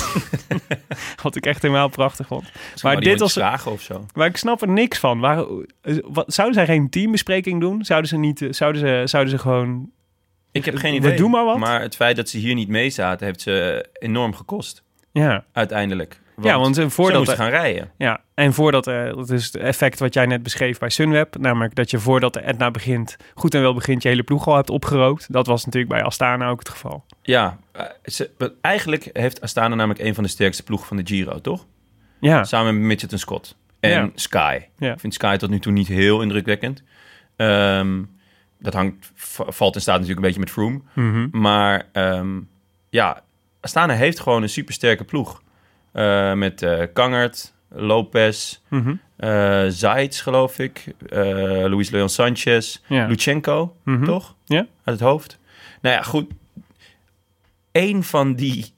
[1.23, 2.51] Wat ik echt helemaal prachtig vond.
[2.81, 4.05] maar dit dit was- was vragen of zo.
[4.13, 5.19] Maar ik snap er niks van.
[5.19, 5.37] Waar,
[5.81, 7.85] eh, wat, zouden zij geen teambespreking doen?
[7.85, 9.89] Zouden ze, niet, eh, zouden ze, zouden ze gewoon...
[10.51, 11.27] Ik heb geen idee.
[11.27, 11.57] maar wat.
[11.57, 14.83] Maar het feit dat ze hier niet mee zaten, heeft ze enorm gekost.
[15.11, 16.20] Ja, Uiteindelijk.
[16.43, 17.17] Ja want eh, ze voordat...
[17.17, 17.91] moesten gaan rijden.
[17.97, 21.91] Ja, en voordat, dat is het effect wat jij net beschreef bij Sunweb, namelijk dat
[21.91, 25.33] je voordat de Etna begint, goed en wel begint, je hele ploeg al hebt opgerookt.
[25.33, 27.05] Dat was natuurlijk bij Astana ook het geval.
[27.21, 28.29] Ja, eh, ze,
[28.61, 31.65] eigenlijk heeft Astana namelijk een van de sterkste ploegen van de Giro, toch?
[32.19, 34.09] Ja, Samen met Mitchelton Scott en Ja.
[34.15, 34.59] Sky.
[34.77, 34.93] Ja.
[34.93, 36.83] Ik vind Sky tot nu toe niet heel indrukwekkend.
[37.35, 38.01] Ehm,
[38.59, 39.11] dat hangt,
[39.47, 40.81] valt in staat natuurlijk een beetje met Froome.
[40.93, 41.27] Mhm.
[41.31, 42.39] Maar ehm,
[42.89, 43.23] ja,
[43.59, 45.41] Astana heeft gewoon een supersterke ploeg.
[45.91, 48.59] Eh, met eh Kangert, Lopez,
[49.17, 50.83] eh Zaitz, geloof ik.
[51.69, 53.05] Luis Leon Sanchez, Ja.
[53.05, 54.05] Luchenko, Mhm.
[54.05, 54.35] toch?
[54.45, 54.57] Ja.
[54.83, 55.39] Uit het hoofd.
[55.81, 56.31] Nou ja, goed.
[57.71, 58.73] Eén van die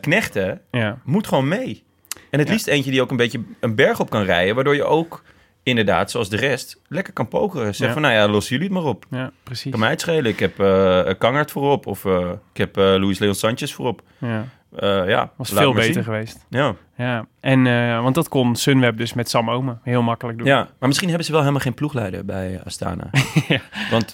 [0.00, 1.84] knechten ja, moet gewoon mee.
[2.30, 2.52] En het Ja.
[2.54, 5.22] liefst eentje die ook een beetje een berg op kan rijden, waardoor je ook
[5.62, 7.74] inderdaad, zoals de rest, lekker kan pokeren.
[7.74, 7.92] Zeg Ja.
[7.92, 9.06] van, nou ja, lossen jullie het maar op.
[9.10, 9.70] ja, precies.
[9.70, 10.24] Kan mij het schelen.
[10.30, 12.04] Ik heb eh Kangert voorop of
[12.52, 14.02] ik heb eh Luis Leon Sanchez voorop.
[14.18, 16.04] Ja, Eh, ja, was veel beter zien.
[16.04, 16.46] geweest.
[16.48, 16.74] Ja.
[16.96, 20.46] Ja, en, eh, want dat kon Sunweb dus met Sam Omen heel makkelijk doen.
[20.46, 23.10] ja, maar misschien hebben ze wel helemaal geen ploegleider bij Astana.
[23.48, 23.60] Ja.
[23.90, 24.10] Want eh,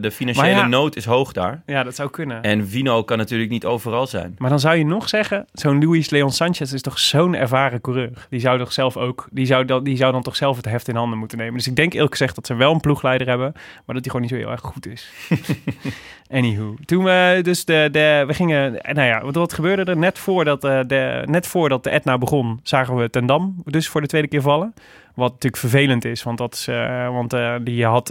[0.00, 0.66] de financiële ja.
[0.66, 1.62] nood is hoog daar.
[1.66, 2.42] Ja, dat zou kunnen.
[2.42, 4.34] En Vino kan natuurlijk niet overal zijn.
[4.38, 8.26] Maar dan zou je nog zeggen, zo'n Luis Leon Sanchez is toch zo'n ervaren coureur.
[8.30, 10.88] Die zou toch zelf ook, die zou, dan, die zou dan toch zelf het heft
[10.88, 11.54] in handen moeten nemen.
[11.54, 14.20] Dus ik denk eerlijk gezegd dat ze wel een ploegleider hebben, maar dat die gewoon
[14.20, 15.10] niet zo heel erg goed is.
[16.30, 19.96] Anywho, toen we dus de, de, we gingen, nou ja, wat, wat gebeurde er?
[19.96, 24.00] Net voordat, eh, de, net voordat de Etna begon, zagen we Ten Dam dus voor
[24.00, 24.74] de tweede keer vallen.
[25.14, 28.08] Wat natuurlijk vervelend is, want, dat is, eh, want eh, die had,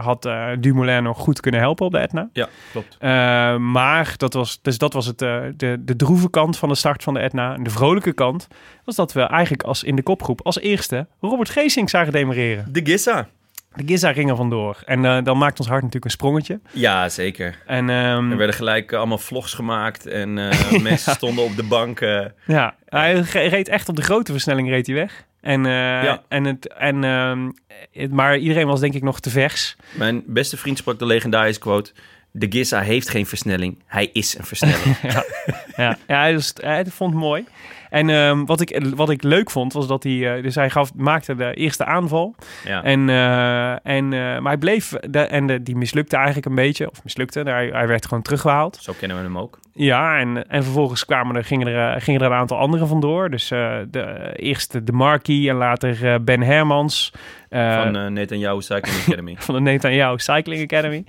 [0.00, 2.28] had Dumoulin nog goed kunnen helpen op de Etna.
[2.32, 3.00] Ja, klopt.
[3.60, 7.14] Maar dat was, dus dat was het, de, de droeve kant van de start van
[7.14, 7.54] de Etna.
[7.54, 8.48] En de vrolijke kant
[8.84, 12.66] was dat we eigenlijk als in de kopgroep als eerste Robert Geesink zagen demereren.
[12.72, 13.28] De Gissa.
[13.76, 14.76] De Giza ging er vandoor.
[14.84, 16.60] En uh, dan maakt ons hart natuurlijk een sprongetje.
[16.70, 17.58] Ja, zeker.
[17.66, 21.62] En, um, er werden gelijk uh, allemaal vlogs gemaakt en uh, mensen stonden op de
[21.62, 22.00] bank.
[22.46, 25.24] Ja, hij reed echt op de grote versnelling reed hij weg.
[25.46, 26.22] En, uh, ja.
[26.28, 27.48] en het, en, uh,
[27.92, 29.76] het, maar iedereen was denk ik nog te vers.
[29.92, 31.92] Mijn beste vriend sprak de legendarische quote...
[32.38, 34.96] De Giza heeft geen versnelling, hij is een versnelling.
[35.02, 35.24] ja,
[35.76, 37.44] ja, ja hij, was, hij vond het mooi.
[37.96, 40.12] En um, wat, ik, wat ik leuk vond, was dat hij...
[40.12, 42.34] Uh, dus hij gaf, maakte de eerste aanval.
[42.64, 42.82] Ja.
[42.82, 44.92] En, uh, en, uh, maar hij bleef...
[45.10, 46.90] De, en de, die mislukte eigenlijk een beetje.
[46.90, 47.40] Of mislukte.
[47.40, 48.78] Hij, hij werd gewoon teruggehaald.
[48.80, 49.58] Zo kennen we hem ook.
[49.72, 53.30] Ja, en, en vervolgens kwamen er, gingen, er, gingen er een aantal anderen vandoor.
[53.30, 57.12] Dus de, eerst de Marquis en later Ben Hermans.
[57.50, 59.36] van uh, Netanyahu Cycling Academy.
[59.46, 61.04] van de Netanyahu Cycling Academy.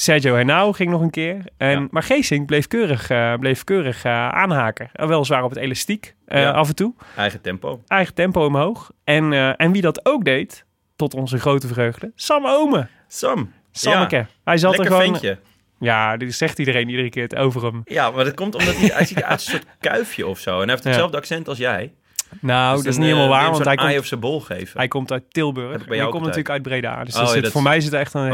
[0.00, 1.44] Sergio Henao ging nog een keer.
[1.56, 1.88] En, ja.
[1.90, 4.90] Maar Geesink bleef keurig, uh, bleef keurig uh, aanhaken.
[4.92, 6.50] Weliswaar op het elastiek uh, ja.
[6.50, 6.94] af en toe.
[7.16, 7.82] Eigen tempo.
[7.86, 8.90] Eigen tempo omhoog.
[9.04, 10.64] En, en wie dat ook deed,
[10.96, 12.88] tot onze grote vreugde, Sam Omen.
[13.08, 13.52] Sam.
[13.70, 14.26] Sammeke.
[14.44, 15.18] Hij zat Lekker er gewoon...
[15.18, 15.38] ventje.
[15.78, 17.82] Ja, dit zegt iedereen iedere keer het over hem.
[17.84, 20.50] Ja, maar dat komt omdat hij, hij ziet als een soort kuifje of zo.
[20.50, 21.92] En hij heeft hetzelfde accent als jij.
[22.40, 24.78] Nou, Dus dat is niet helemaal eh, waar, want hij komt, of zijn bol geven.
[24.78, 25.86] hij komt uit Tilburg.
[25.86, 27.04] En hij komt natuurlijk uit Breda.
[27.04, 28.32] Dus Oh, ja, zit- dat- voor mij zit er echt een Oh, en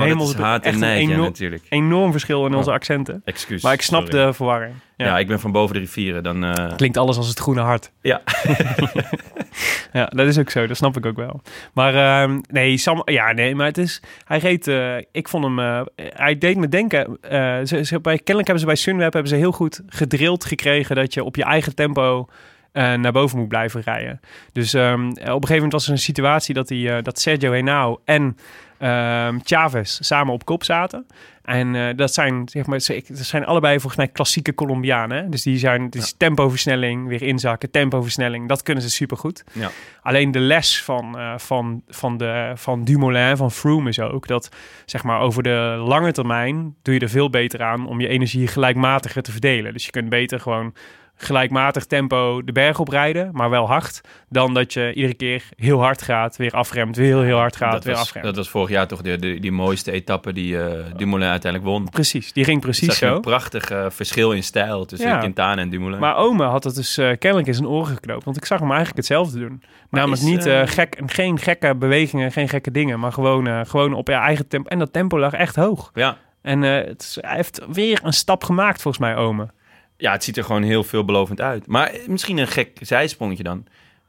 [0.62, 1.62] echt een ja, enorm, natuurlijk.
[1.68, 2.74] enorm verschil in onze Oh.
[2.74, 3.22] accenten.
[3.24, 3.62] Excuus.
[3.62, 4.24] Maar ik snap sorry.
[4.26, 4.74] de verwarring.
[4.96, 5.06] Ja.
[5.06, 5.18] Ja.
[5.18, 6.22] ik ben van boven de rivieren.
[6.22, 7.92] Dan, eh, Klinkt alles als het groene hart.
[8.00, 8.22] ja.
[9.92, 10.66] Ja, dat is ook zo.
[10.66, 11.40] Dat snap ik ook wel.
[11.72, 14.02] Maar ehm, nee, Sam, ja, nee, maar het is.
[14.24, 14.68] Hij reed.
[14.68, 15.59] eh, ik vond hem.
[15.96, 17.18] hij deed me denken.
[17.66, 21.14] ze, ze, bij, kennelijk hebben ze bij Sunweb hebben ze heel goed gedrild gekregen dat
[21.14, 22.28] je op je eigen tempo.
[22.76, 24.20] Eh, naar boven moet blijven rijden.
[24.52, 27.52] Dus ehm, op een gegeven moment was er een situatie dat, hij, eh, dat Sergio
[27.52, 28.36] Henao en
[28.78, 31.06] ehm Chavez samen op kop zaten.
[31.42, 35.16] En eh, dat zijn, zeg maar, ze- dat zijn allebei volgens mij klassieke Colombianen.
[35.22, 35.28] hè.
[35.28, 38.48] Dus die zijn dus tempoversnelling, weer inzakken, tempoversnelling.
[38.48, 39.44] Dat kunnen ze supergoed.
[39.52, 39.70] Ja.
[40.02, 44.48] Alleen de les van, van, van, de, van Dumoulin, van Froome is ook dat
[44.86, 48.46] zeg maar, over de lange termijn doe je er veel beter aan om je energie
[48.46, 49.72] gelijkmatiger te verdelen.
[49.72, 50.74] Dus je kunt beter gewoon
[51.16, 56.02] gelijkmatig tempo de berg oprijden, maar wel hard, dan dat je iedere keer heel hard
[56.02, 58.24] gaat, weer afremt, weer heel, heel hard gaat, dat, weer was, afremt.
[58.24, 61.88] dat was vorig jaar toch de, de, die mooiste etappe die eh Dumoulin uiteindelijk won.
[61.90, 63.14] Precies, die ging precies zo.
[63.14, 65.18] Een prachtig eh, verschil in stijl tussen Ja.
[65.18, 65.98] Quintana en Dumoulin.
[65.98, 68.24] Maar Ome had het dus kennelijk in zijn oren geknoopt.
[68.24, 69.62] Want ik zag hem eigenlijk hetzelfde doen.
[69.90, 73.00] Namelijk is, niet eh, gek, geen gekke bewegingen, geen gekke dingen.
[73.00, 74.68] Maar gewoon, gewoon op je eigen tempo.
[74.68, 75.90] En dat tempo lag echt hoog.
[75.94, 76.16] ja.
[76.42, 79.48] En het is- hij heeft weer een stap gemaakt volgens mij, Ome.
[79.96, 81.66] Ja, het ziet er gewoon heel veelbelovend uit.
[81.66, 83.66] Maar misschien een gek zijsprongetje dan.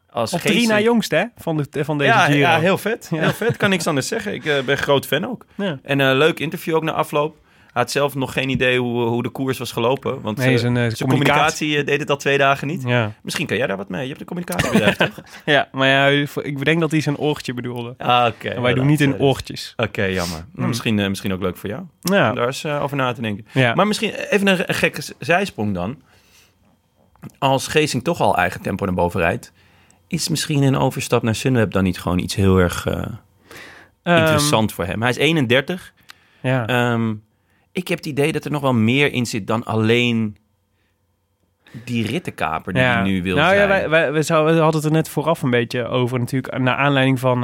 [0.10, 1.24] Als Of drie na jongst, hè?
[1.38, 2.38] Van, de, van deze ja, Giro.
[2.38, 3.10] ja, heel vet.
[3.10, 4.34] Heel vet, kan niks anders zeggen.
[4.34, 5.46] Ik eh, ben groot fan ook.
[5.56, 5.80] Ja.
[5.84, 7.38] En een leuk interview ook na afloop.
[7.78, 10.22] Had zelf nog geen idee hoe, hoe de koers was gelopen.
[10.22, 12.84] Want Nee, eh, zijn, eh, zijn communicatie- communicatie eh, deed het al twee dagen niet.
[12.84, 13.12] Ja.
[13.24, 14.02] Misschien kan jij daar wat mee.
[14.02, 15.24] Je hebt een communicatiebedrijf, toch?
[15.46, 16.08] ja, maar ja,
[16.44, 17.94] ik denk dat hij zijn oortje bedoelde.
[17.98, 18.50] Ah, oké.
[18.50, 19.74] en wij doen niet in oortjes.
[19.78, 20.46] Oké, jammer.
[20.54, 21.82] Nou, misschien, eh, misschien ook leuk voor jou.
[22.02, 22.30] Ja.
[22.30, 23.46] Om daar eens eh, over na te denken.
[23.54, 23.74] Ja.
[23.76, 26.02] Maar misschien even een, een gekke zijsprong dan.
[27.40, 29.52] Als Geesing toch al eigen tempo naar boven rijdt...
[30.08, 33.06] is misschien een overstap naar Sunweb dan niet gewoon iets heel erg eh,
[34.04, 35.02] Ehm, interessant voor hem?
[35.02, 35.94] Hij is 31.
[36.42, 36.68] ja.
[36.68, 37.14] Ehm,
[37.78, 40.38] ik heb het idee dat er nog wel meer in zit dan alleen
[41.86, 43.62] die rittenkaper die hij nu wil nou, zijn.
[43.62, 46.58] Ja, wij, wij, we, zouden- we hadden het er net vooraf een beetje over natuurlijk.
[46.58, 47.44] Naar aanleiding van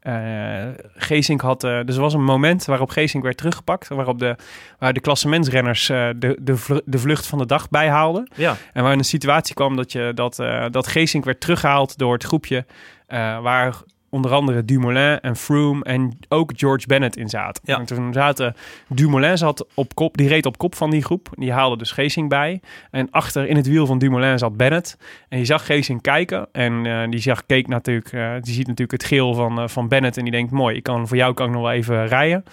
[0.00, 1.64] eh, Geesink had...
[1.64, 3.88] eh, dus er was een moment waarop Geesink werd teruggepakt.
[3.88, 4.36] Waarop de,
[4.78, 8.30] waar de klassementsrenners eh, de, de, de vlucht van de dag bijhaalden.
[8.34, 12.12] Ja, En waar een situatie kwam dat, je, dat, eh, dat Geesink werd teruggehaald door
[12.12, 12.66] het groepje...
[13.06, 13.76] eh, waar
[14.16, 17.62] onder andere Dumoulin en Froome en ook George Bennett in zaten.
[17.66, 17.78] Ja.
[17.78, 18.54] En toen zaten...
[18.88, 21.28] Dumoulin zat op kop, die reed op kop van die groep.
[21.32, 22.60] Die haalde dus Geesink bij.
[22.90, 24.98] En achter in het wiel van Dumoulin zat Bennett.
[25.28, 26.48] En je zag Geesink kijken.
[26.52, 29.88] En eh, die zag, keek natuurlijk, eh, die ziet natuurlijk het geel van, eh, van
[29.88, 30.16] Bennett.
[30.16, 32.44] En die denkt, mooi, ik kan, voor jou kan ik nog wel even rijden.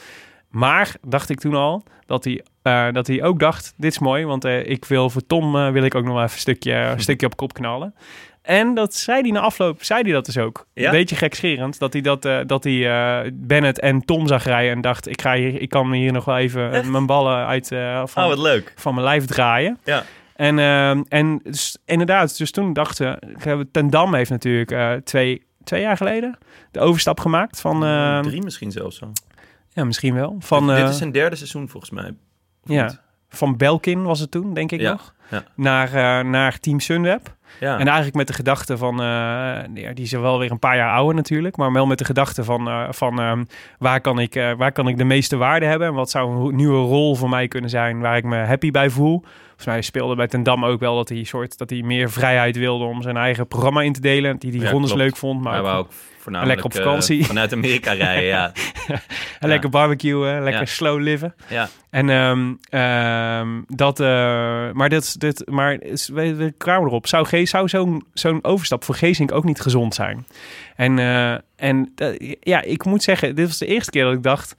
[0.49, 2.43] Maar, dacht ik toen al, dat hij,
[2.91, 4.25] dat hij ook dacht, dit is mooi.
[4.25, 7.25] Want ik wil voor Tom, wil ik ook nog wel even een stukje, een stukje
[7.25, 7.93] op kop knallen.
[8.43, 10.67] En dat zei hij na afloop, zei hij dat dus ook.
[10.73, 10.85] Ja?
[10.85, 12.89] Een beetje gekscherend, dat hij, dat, eh, dat hij
[13.23, 16.25] eh, Bennett en Tom zag rijden en dacht, ik, ga hier, ik kan hier nog
[16.25, 16.89] wel even eh, Echt?
[16.89, 17.67] mijn ballen uit
[18.05, 18.73] van, oh wat leuk.
[18.75, 19.77] van mijn lijf draaien.
[19.83, 20.03] Ja.
[20.35, 25.81] En, ehm, en dus, inderdaad, dus toen dachten we, Ten Dam heeft natuurlijk twee, twee
[25.81, 26.37] jaar geleden
[26.73, 29.11] de overstap gemaakt van, eh, Drie misschien zelfs zo.
[29.69, 32.13] ja misschien wel, van, Dit eh, is zijn derde seizoen volgens mij.
[32.63, 35.43] Ja, van Belkin was het toen, denk ik Ja, nog, ja.
[35.55, 37.35] naar, naar Team Sunweb.
[37.59, 37.73] Ja.
[37.79, 39.05] En eigenlijk met de gedachte van, eh,
[39.73, 42.43] ja, die is wel weer een paar jaar ouder natuurlijk, maar wel met de gedachte
[42.43, 43.43] van, eh, van ehm,
[43.77, 46.55] waar, kan ik, eh, waar kan ik de meeste waarde hebben en wat zou een
[46.55, 49.23] nieuwe rol voor mij kunnen zijn waar ik me happy bij voel.
[49.47, 52.57] Volgens mij speelde bij Ten Dam ook wel dat hij, soort, dat hij meer vrijheid
[52.57, 54.31] wilde om zijn eigen programma in te delen.
[54.31, 55.05] Dat hij die Ja, rondes klopt.
[55.05, 57.25] leuk vond, maar Maar ook, voornamelijk lekker op vakantie.
[57.33, 58.51] vanuit Amerika rijden, ja.
[59.39, 61.35] en lekker barbecuen, lekker slow liven.
[61.49, 61.69] ja.
[61.89, 63.99] En ehm, ehm, dat,
[64.73, 65.77] maar dit, dit, maar
[66.13, 67.07] we, we kwamen erop.
[67.07, 70.27] Zou, Zou zo'n zo'n overstap voor Geesink ook niet gezond zijn?
[70.75, 74.23] En, eh, en eh, ja, ik moet zeggen, dit was de eerste keer dat ik
[74.23, 74.55] dacht.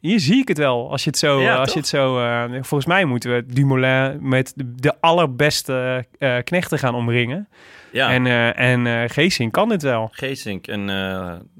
[0.00, 0.90] Hier zie ik het wel.
[0.90, 1.40] Als je het zo.
[1.40, 1.74] Ja, als toch?
[1.74, 6.04] je het zo eh, volgens mij moeten we Dumoulin met de, de allerbeste
[6.44, 7.48] knechten gaan omringen.
[7.92, 8.10] ja.
[8.10, 10.08] En, eh en Geesink kan dit wel.
[10.12, 10.88] Geesink en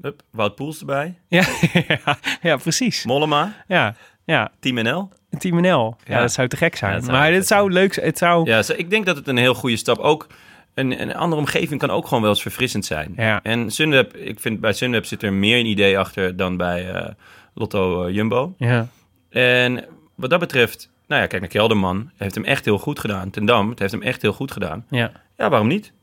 [0.01, 1.19] hup, Wout Poels erbij.
[1.27, 1.43] Ja,
[1.87, 3.05] ja, ja, precies.
[3.05, 4.51] Mollema, Ja, ja.
[4.59, 5.09] Team NL.
[5.37, 5.95] Team NL.
[6.03, 6.21] Ja, Ja.
[6.21, 6.91] dat zou te gek zijn.
[6.91, 8.05] Ja, dat zou maar dit zou leuk zijn.
[8.05, 8.49] Het zou.
[8.49, 10.27] Ja, ik denk dat het een heel goede stap ook.
[10.75, 13.13] Een, een andere omgeving kan ook gewoon wel eens verfrissend zijn.
[13.17, 13.39] Ja.
[13.43, 17.09] En Sunweb, ik vind bij Sunweb zit er meer een idee achter dan bij eh,
[17.53, 18.53] Lotto eh, Jumbo.
[18.57, 18.87] Ja.
[19.29, 19.85] En
[20.15, 22.11] wat dat betreft, nou ja, kijk naar Kelderman.
[22.15, 23.29] Heeft hem echt heel goed gedaan.
[23.29, 24.85] Ten Dam, het heeft hem echt heel goed gedaan.
[24.89, 25.11] Ja.
[25.37, 25.93] Ja, waarom niet?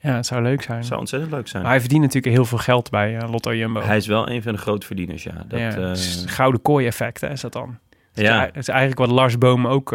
[0.00, 0.84] Ja, het zou leuk zijn.
[0.84, 1.62] Zou ontzettend leuk zijn.
[1.62, 3.80] Maar hij verdient natuurlijk heel veel geld bij eh, Lotto Jumbo.
[3.80, 5.44] Hij is wel een van de grootverdieners, ja.
[5.48, 5.76] Dat, ja, het
[6.20, 7.78] het gouden kooi effect, hè, is dat dan?
[8.12, 8.40] Het Ja.
[8.44, 9.94] het is eigenlijk wat Lars Boom ook,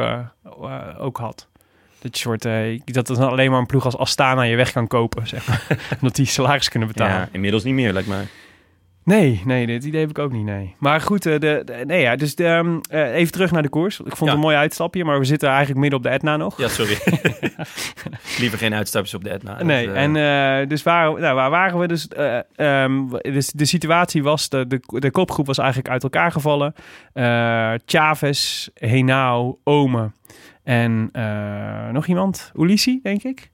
[0.97, 1.49] ook had.
[2.01, 4.87] Dat je soort, eh, dat dan alleen maar een ploeg als Astana je weg kan
[4.87, 5.65] kopen, zeg maar.
[5.99, 7.15] Omdat die salaris kunnen betalen.
[7.15, 8.27] ja, inmiddels niet meer, lijkt mij.
[9.03, 10.75] Nee, nee, dit idee heb ik ook niet, nee.
[10.79, 13.69] Maar goed, eh, de, de- nee, ja, dus de, ehm, eh, even terug naar de
[13.69, 13.99] koers.
[13.99, 14.25] Ik vond Ja.
[14.25, 16.57] het een mooi uitstapje, maar we zitten eigenlijk midden op de Etna nog.
[16.57, 16.97] Ja, sorry.
[18.39, 19.53] Liever geen uitstapjes op de Etna.
[19.55, 20.13] Dat, Nee, en
[20.67, 21.87] dus waar, nou, waar waren we?
[21.87, 26.31] Dus, eh, ehm, dus de situatie was, de, de, de kopgroep was eigenlijk uit elkaar
[26.31, 26.73] gevallen.
[27.85, 30.11] Chavez, Henao, Ome
[30.63, 33.51] en eh, nog iemand, Ulissi, denk ik.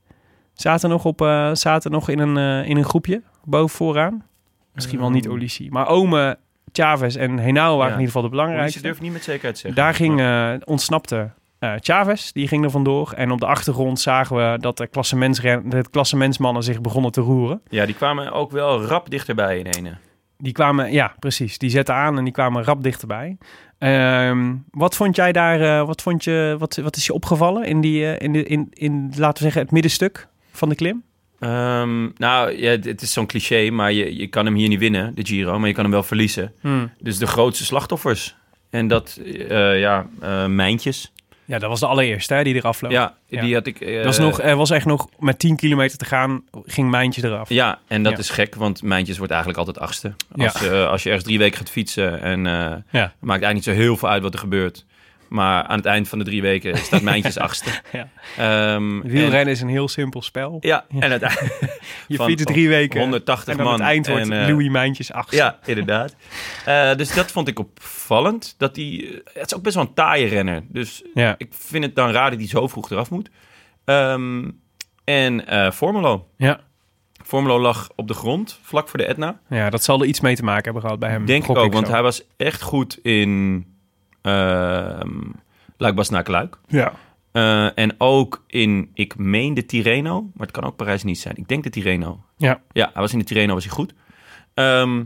[0.54, 4.26] Zaten nog, op, eh, zaten nog in, een, eh, in een groepje boven vooraan.
[4.74, 5.36] Misschien wel niet Ehm.
[5.36, 6.38] Ulissi, maar Ome,
[6.72, 7.94] Chavez en Henao waren Ja.
[7.94, 8.82] in ieder geval de belangrijkste.
[8.82, 9.82] durf ik niet met zekerheid te zeggen.
[9.82, 13.12] Daar ging, eh, ontsnapte eh Chavez, die ging er vandoor.
[13.16, 14.88] En op de achtergrond zagen we dat de,
[15.66, 17.62] de klassementsmannen zich begonnen te roeren.
[17.70, 19.98] Ja, die kwamen ook wel rap dichterbij in ene.
[20.38, 21.58] Die kwamen, ja, precies.
[21.58, 23.38] Die zetten aan en die kwamen rap dichterbij.
[23.78, 27.82] Ehm, wat vond jij daar, eh, wat, vond je, wat, wat is je opgevallen in,
[27.82, 31.04] die, eh, in, de, in, in, laten we zeggen, het middenstuk van de klim?
[31.40, 35.16] Ehm, nou, ja, het- is zo'n cliché, maar je, je kan hem hier niet winnen,
[35.16, 36.54] de Giro, maar je kan hem wel verliezen.
[37.00, 38.36] Dus de grootste slachtoffers.
[38.70, 40.08] En dat, eh, ja,
[40.48, 41.12] mijntjes.
[41.48, 42.94] Ja, dat was de allereerste hè, die eraf loopt.
[42.94, 43.42] Ja, Ja.
[43.42, 43.82] die had ik...
[43.82, 47.26] eh, Dat was nog, er was echt nog met 10 kilometer te gaan, ging Mijntje
[47.26, 47.50] eraf.
[47.50, 48.18] Ja, en dat Ja.
[48.18, 50.14] is gek, want Mijntjes wordt eigenlijk altijd achtste.
[50.36, 50.44] Ja.
[50.46, 52.82] Als, eh, als je ergens drie weken gaat fietsen en eh, Ja.
[52.92, 54.86] maakt eigenlijk niet zo heel veel uit wat er gebeurt.
[55.30, 57.70] Maar aan het eind van de drie weken staat Mijntjes achtste.
[57.92, 58.10] Ja.
[58.38, 60.58] Ehm, en- Wielrennen is een heel simpel spel.
[60.60, 63.74] Ja, en uiteindelijk Je fietst drie weken 180 en aan man.
[63.74, 65.36] het eind wordt en, eh, Louis Mijntjes achtste.
[65.36, 66.16] Ja, inderdaad.
[66.66, 68.56] Eh, dus dat vond ik opvallend.
[68.58, 70.64] Dat die, eh, het is ook best wel een taaie renner.
[70.70, 71.36] Dus Ja.
[71.38, 73.30] ik vind het dan raar dat hij zo vroeg eraf moet.
[73.86, 74.50] Ehm,
[75.04, 76.28] en eh Formelo.
[76.38, 76.60] Ja.
[77.26, 79.40] Formelo lag op de grond, vlak voor de Etna.
[79.50, 81.26] ja, dat zal er iets mee te maken hebben gehad bij hem.
[81.26, 83.66] Denk ik ook, want hij was echt goed in
[85.78, 86.58] Luik naar Luik.
[86.68, 86.94] Ja.
[87.32, 91.36] Eh, en ook in, ik meen de Tirreno, maar het kan ook Parijs niet zijn.
[91.38, 92.24] Ik denk de Tirreno.
[92.38, 92.62] Ja.
[92.72, 93.94] Ja, hij was in de Tirreno, was hij goed.
[94.54, 95.04] Ehm,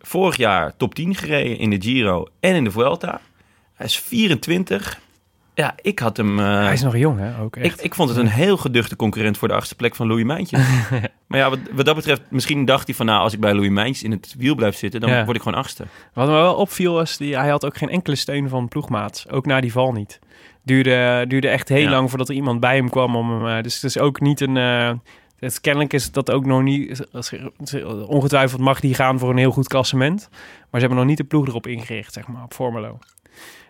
[0.00, 3.20] vorig jaar top 10 gereden in de Giro en in de Vuelta.
[3.74, 5.00] Hij is 24.
[5.56, 6.38] Ja, ik had hem...
[6.38, 7.40] eh, Hij is nog jong, hè?
[7.40, 7.84] Ook ik, echt.
[7.84, 10.60] ik vond het een heel geduchte concurrent voor de achtste plek van Louis Mijntjes.
[11.28, 13.06] maar ja, wat, wat dat betreft, misschien dacht hij van...
[13.06, 15.00] nou, als ik bij Louis Mijntjes in het wiel blijf zitten...
[15.00, 15.24] dan Ja.
[15.24, 15.84] word ik gewoon achtste.
[16.12, 19.28] Wat me wel opviel was, die, hij had ook geen enkele steun van ploegmaats.
[19.28, 20.18] Ook na die val niet.
[20.62, 21.90] Duurde, duurde echt heel Ja.
[21.90, 23.16] lang voordat er iemand bij hem kwam.
[23.16, 24.56] Om hem, eh, dus het is ook niet een...
[24.56, 24.92] eh,
[25.38, 27.06] het, kennelijk is dat ook nog niet...
[28.06, 30.28] Ongetwijfeld mag die gaan voor een heel goed klassement.
[30.70, 32.98] Maar ze hebben nog niet de ploeg erop ingericht, zeg maar, op Formelo.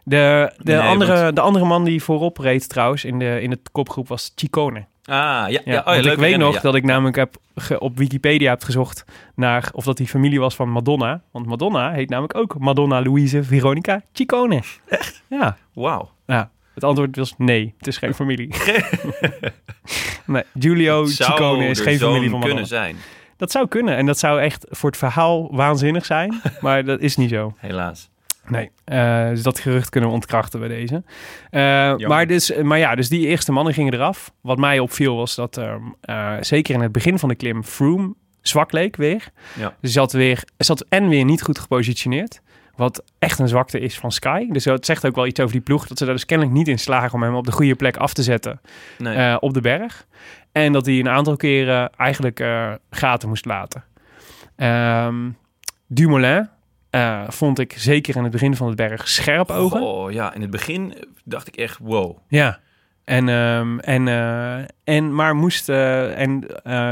[0.04, 3.50] De, de, Nee, andere, want- de andere man die voorop reed trouwens in de, in
[3.50, 4.78] de kopgroep was Ciccone.
[5.04, 5.46] Ah, ja.
[5.48, 6.60] ja, Ja, oh, ik weet nog ja.
[6.60, 10.54] dat ik namelijk heb ge- op Wikipedia heb gezocht naar of dat die familie was
[10.54, 11.22] van Madonna.
[11.30, 14.62] Want Madonna heet namelijk ook Madonna Louise Veronica Ciccone.
[14.88, 15.22] Echt?
[15.28, 15.56] Ja.
[15.72, 16.10] Wauw.
[16.26, 16.50] ja.
[16.74, 18.54] Het antwoord was nee, het is geen familie.
[20.26, 22.46] nee, Giulio Ciccone is geen familie van Madonna.
[22.46, 22.96] kunnen zijn,
[23.36, 27.16] Dat zou kunnen en dat zou echt voor het verhaal waanzinnig zijn, maar dat is
[27.16, 27.54] niet zo.
[27.56, 28.10] helaas.
[28.48, 31.02] Nee, eh, dus dat gerucht kunnen we ontkrachten bij deze.
[31.50, 34.32] Eh, maar, dus, maar ja, dus die eerste mannen gingen eraf.
[34.40, 35.56] Wat mij opviel was dat
[36.00, 39.28] eh, zeker in het begin van de klim Froome zwak leek weer.
[39.58, 39.74] Ja.
[39.80, 42.40] Dus zat weer, zat en weer niet goed gepositioneerd.
[42.76, 44.46] Wat echt een zwakte is van Sky.
[44.50, 45.86] Dus dat zegt ook wel iets over die ploeg.
[45.86, 48.12] Dat ze daar dus kennelijk niet in slagen om hem op de goede plek af
[48.12, 48.60] te zetten
[48.98, 49.14] Nee.
[49.16, 50.06] eh, op de berg.
[50.52, 53.84] En dat hij een aantal keren eigenlijk eh, gaten moest laten.
[54.56, 55.16] Ehm
[55.86, 56.48] Dumoulin
[56.96, 59.80] eh, vond ik zeker in het begin van het berg scherp ogen.
[59.80, 62.18] Oh ja, in het begin dacht ik echt, wow.
[62.28, 62.58] Ja.
[63.04, 66.44] En, ehm, en, eh, en maar moest, eh, en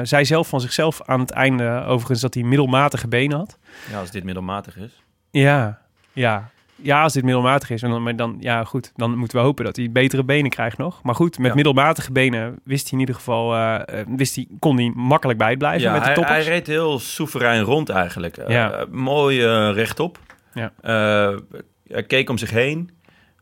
[0.02, 3.58] zij zelf van zichzelf aan het einde overigens dat hij middelmatige benen had.
[3.90, 5.02] Ja, als dit middelmatig is.
[5.30, 5.78] Ja,
[6.12, 6.50] ja.
[6.84, 9.64] Ja, als dit middelmatig is, en dan, maar dan, ja goed, dan moeten we hopen
[9.64, 11.02] dat hij betere benen krijgt nog.
[11.02, 11.54] Maar goed, met Ja.
[11.54, 15.82] middelmatige benen wist hij in ieder geval, eh, eh, wist hij, kon hij makkelijk bijblijven
[15.82, 16.46] Ja, met de hij, hij toppers.
[16.48, 18.36] reed heel soeverein rond eigenlijk.
[18.36, 18.84] Eh, Ja.
[18.90, 20.18] mooi rechtop.
[20.54, 20.72] Ja.
[21.86, 22.90] Hij keek om zich heen.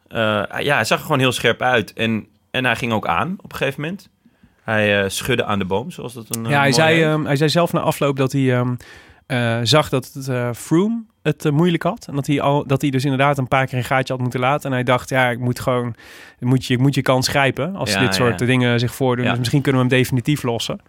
[0.09, 1.93] Ja, hij zag er gewoon heel scherp uit.
[1.93, 4.09] En, en hij ging ook aan op een gegeven moment.
[4.63, 6.45] Hij schudde aan de boom, zoals dat een...
[6.45, 8.75] Ja, hij zei, ehm, hij zei zelf na afloop dat hij ehm,
[9.27, 12.07] eh, zag dat het Froome het eh, moeilijk had.
[12.09, 14.41] En dat hij, al, dat hij dus inderdaad een paar keer een gaatje had moeten
[14.41, 14.67] laten.
[14.69, 15.95] En hij dacht, ja, ik moet gewoon,
[16.41, 18.47] moet je, ik moet je kans grijpen als Ja, dit soort ja.
[18.47, 19.25] dingen zich voordoen.
[19.25, 19.31] Ja.
[19.31, 20.81] Dus misschien kunnen we hem definitief lossen.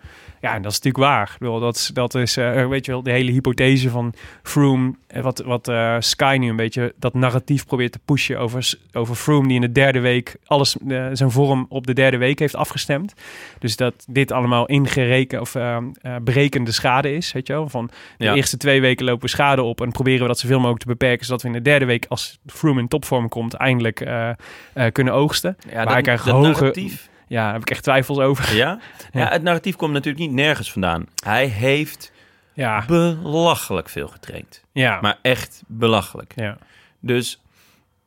[0.42, 1.36] Ja, en dat is natuurlijk waar.
[1.40, 5.22] Bedoel, dat, is- dat is, eh, weet je wel, de hele hypothese van Froome, eh,
[5.24, 9.56] wat, wat Sky nu een beetje dat narratief probeert te pushen over, over Froome, die
[9.56, 10.76] in de derde week alles,
[11.14, 13.14] zijn vorm op de derde week heeft afgestemd.
[13.60, 17.70] Dus dat dit allemaal ingereken of eh, eh, berekende schade is, weet je wel.
[17.70, 20.82] Van de eerste twee weken lopen we schade op en proberen we dat zoveel mogelijk
[20.82, 24.30] te beperken, zodat we in de derde week, als Froome in topvorm komt, eindelijk eh,
[24.30, 25.58] eh, kunnen oogsten.
[25.70, 27.10] Ja, Maar dat, ik krijg dat hoge- narratief.
[27.28, 28.56] Ja, daar heb ik echt twijfels over.
[28.56, 28.80] Ja?
[29.12, 29.20] Ja.
[29.22, 31.06] ja, het narratief komt natuurlijk niet nergens vandaan.
[31.26, 32.12] Hij heeft
[32.54, 32.86] Ja,
[33.22, 34.64] belachelijk veel getraind.
[34.72, 34.98] ja.
[35.02, 36.34] Maar echt belachelijk.
[36.36, 36.58] ja.
[37.00, 37.42] Dus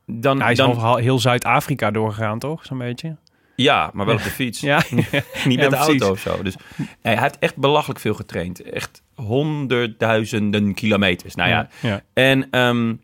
[0.06, 0.40] dan...
[0.42, 2.64] Hij is dan heel Zuid-Afrika doorgegaan, toch?
[2.66, 3.16] Zo'n beetje.
[3.56, 4.60] Ja, maar wel op de fiets.
[4.60, 6.42] Ja, Niet Ja, met de auto of zo.
[6.42, 6.54] Dus
[7.02, 8.62] hij heeft echt belachelijk veel getraind.
[8.62, 11.34] Echt honderdduizenden kilometers.
[11.34, 12.02] Nou ja, ja.
[12.12, 12.94] en ehm,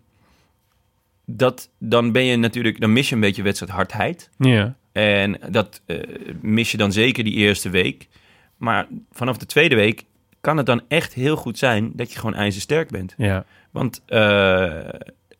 [1.26, 2.80] dat, dan ben je natuurlijk...
[2.80, 4.30] Dan mis je een beetje wedstrijdhardheid.
[4.38, 4.76] ja.
[4.92, 5.98] En dat eh,
[6.40, 8.08] mis je dan zeker die eerste week.
[8.56, 10.04] Maar vanaf de tweede week
[10.40, 13.14] kan het dan echt heel goed zijn dat je gewoon ijzersterk bent.
[13.16, 13.44] ja.
[13.70, 14.02] Want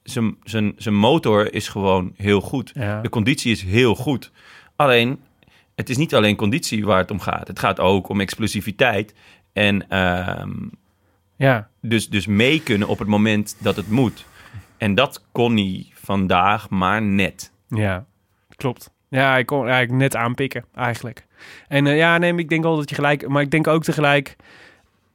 [0.03, 2.71] zijn- zijn zijn motor is gewoon heel goed.
[2.75, 3.01] Ja.
[3.01, 4.31] De conditie is heel goed.
[4.83, 5.21] Alleen,
[5.75, 7.49] het is niet alleen conditie waar het om gaat.
[7.49, 9.15] Het gaat ook om explosiviteit.
[9.53, 10.51] En ehm,
[11.37, 11.69] ja.
[11.81, 14.25] dus, dus mee kunnen op het moment dat het moet.
[14.77, 17.53] En dat kon hij vandaag maar net.
[17.69, 18.05] Ja,
[18.57, 18.91] klopt.
[19.09, 21.27] Ja, ik kon eigenlijk net aanpikken, eigenlijk.
[21.69, 23.29] En eh, ja, nee, maar ik denk wel dat je gelijk...
[23.29, 24.37] Maar ik denk ook tegelijk...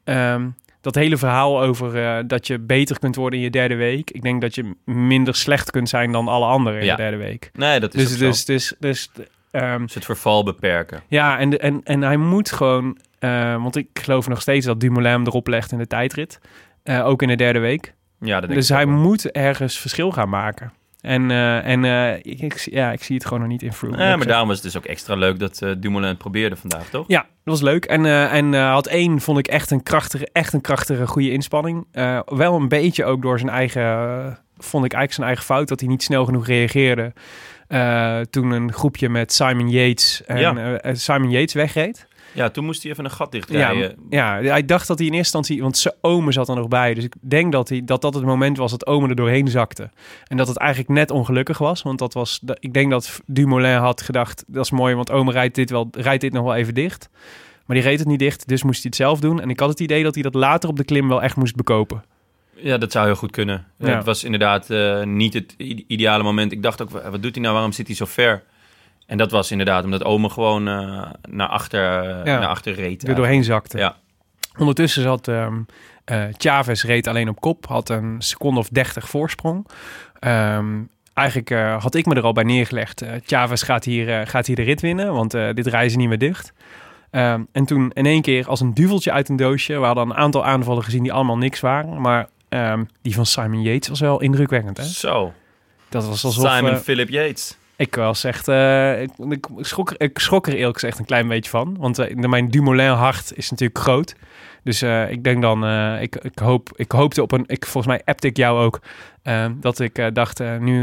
[0.03, 0.49] ehm,
[0.81, 4.11] dat hele verhaal over eh, dat je beter kunt worden in je derde week.
[4.11, 6.95] Ik denk dat je minder slecht kunt zijn dan alle anderen in Ja.
[6.95, 7.49] de derde week.
[7.53, 8.25] Nee, dat is Dus, zo.
[8.25, 9.09] dus, dus, dus,
[9.51, 11.01] ehm, Dus het verval beperken.
[11.07, 12.97] ja, en, en, en hij moet gewoon...
[13.19, 16.39] eh, want ik geloof nog steeds dat Dumoulin hem erop legt in de tijdrit.
[16.83, 17.93] Eh, ook in de derde week.
[18.19, 18.95] Ja, dat denk Dus hij wel.
[18.95, 20.73] moet ergens verschil gaan maken.
[21.01, 23.97] En, eh, en eh, ik, ja, ik zie het gewoon nog niet in Froome.
[24.03, 26.89] Ja, maar daarom was het dus ook extra leuk dat eh, Dumoulin het probeerde vandaag,
[26.89, 27.05] toch?
[27.07, 27.85] Ja, dat was leuk.
[27.85, 31.87] En, en had één, vond ik echt een krachtige, echt een krachtige, goede inspanning.
[32.25, 33.83] Wel een beetje ook door zijn eigen,
[34.57, 37.13] vond ik eigenlijk zijn eigen fout, dat hij niet snel genoeg reageerde.
[37.67, 40.77] Eh, toen een groepje met Simon Yates en Ja.
[40.77, 42.07] eh, Simon Yates wegreed.
[42.33, 43.95] Ja, toen moest hij even een gat dichtrijden.
[44.09, 46.93] ja, hij dacht dat hij in eerste instantie, want zijn omen zat er nog bij.
[46.93, 49.89] Dus ik denk dat hij, dat, dat het moment was dat omen er doorheen zakte.
[50.27, 51.81] En dat het eigenlijk net ongelukkig was.
[51.81, 55.55] Want dat was, ik denk dat Dumoulin had gedacht, dat is mooi, want omen rijdt
[55.55, 57.09] dit, wel, rijdt dit nog wel even dicht.
[57.65, 59.41] Maar die reed het niet dicht, dus moest hij het zelf doen.
[59.41, 61.55] En ik had het idee dat hij dat later op de klim wel echt moest
[61.55, 62.03] bekopen.
[62.61, 63.65] Ja, dat zou heel goed kunnen.
[63.77, 63.95] Ja.
[63.95, 65.55] Het was inderdaad eh, niet het
[65.87, 66.51] ideale moment.
[66.51, 67.53] Ik dacht ook, wat doet hij nou?
[67.53, 68.43] Waarom zit hij zo ver?
[69.05, 72.39] En dat was inderdaad omdat Ome gewoon eh, naar, achter, Ja.
[72.39, 73.07] naar achter reed.
[73.07, 73.77] Er doorheen zakte.
[73.77, 73.95] Ja.
[74.57, 75.47] Ondertussen zat eh,
[76.37, 79.67] Chavez reed alleen op kop, had een seconde of 30 voorsprong.
[80.19, 80.81] Ehm,
[81.13, 81.49] eigenlijk
[81.81, 83.01] had ik me er al bij neergelegd.
[83.01, 86.53] eh Chavez gaat hier, gaat hier de rit winnen, want dit reizen niet meer dicht.
[87.11, 89.79] Ehm, en toen in één keer als een duveltje uit een doosje.
[89.79, 92.01] We hadden een aantal aanvallen gezien die allemaal niks waren.
[92.01, 94.77] Maar ehm, die van Simon Yates was wel indrukwekkend.
[94.77, 94.83] Hè?
[94.83, 95.33] Zo,
[95.89, 96.51] Dat was alsof...
[96.51, 97.57] Simon eh, Philip Yates.
[97.75, 98.47] ik was echt...
[98.47, 101.75] eh, ik, ik, schrok, ik schrok er eerlijk gezegd een klein beetje van.
[101.79, 104.15] Want eh, mijn Dumoulin hart is natuurlijk groot.
[104.63, 105.67] Dus ik denk dan...
[105.99, 107.43] ik, ik, hoop, ik hoopte op een...
[107.47, 108.79] Ik, volgens mij appte ik jou ook...
[109.23, 110.81] eh, dat ik dacht, nu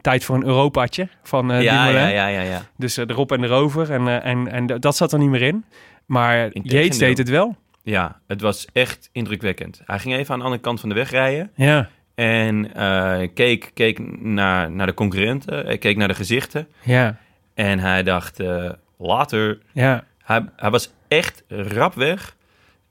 [0.00, 2.14] tijd voor een Europaatje van eh ja, Dumoulin.
[2.14, 2.62] ja, ja, ja, ja.
[2.76, 3.90] Dus erop en erover.
[3.90, 5.64] En, en, en dat zat er niet meer in.
[6.06, 6.48] Maar.
[6.52, 7.56] Yates deed het wel.
[7.82, 9.80] Ja, het was echt indrukwekkend.
[9.84, 11.50] Hij ging even aan de andere kant van de weg rijden.
[11.54, 15.64] Ja, En eh, keek, keek naar, naar de concurrenten.
[15.66, 16.68] Hij keek naar de gezichten.
[16.82, 17.16] ja,
[17.54, 19.58] En hij dacht, eh, later.
[19.72, 20.04] ja.
[20.22, 22.36] Hij, hij was echt rap weg.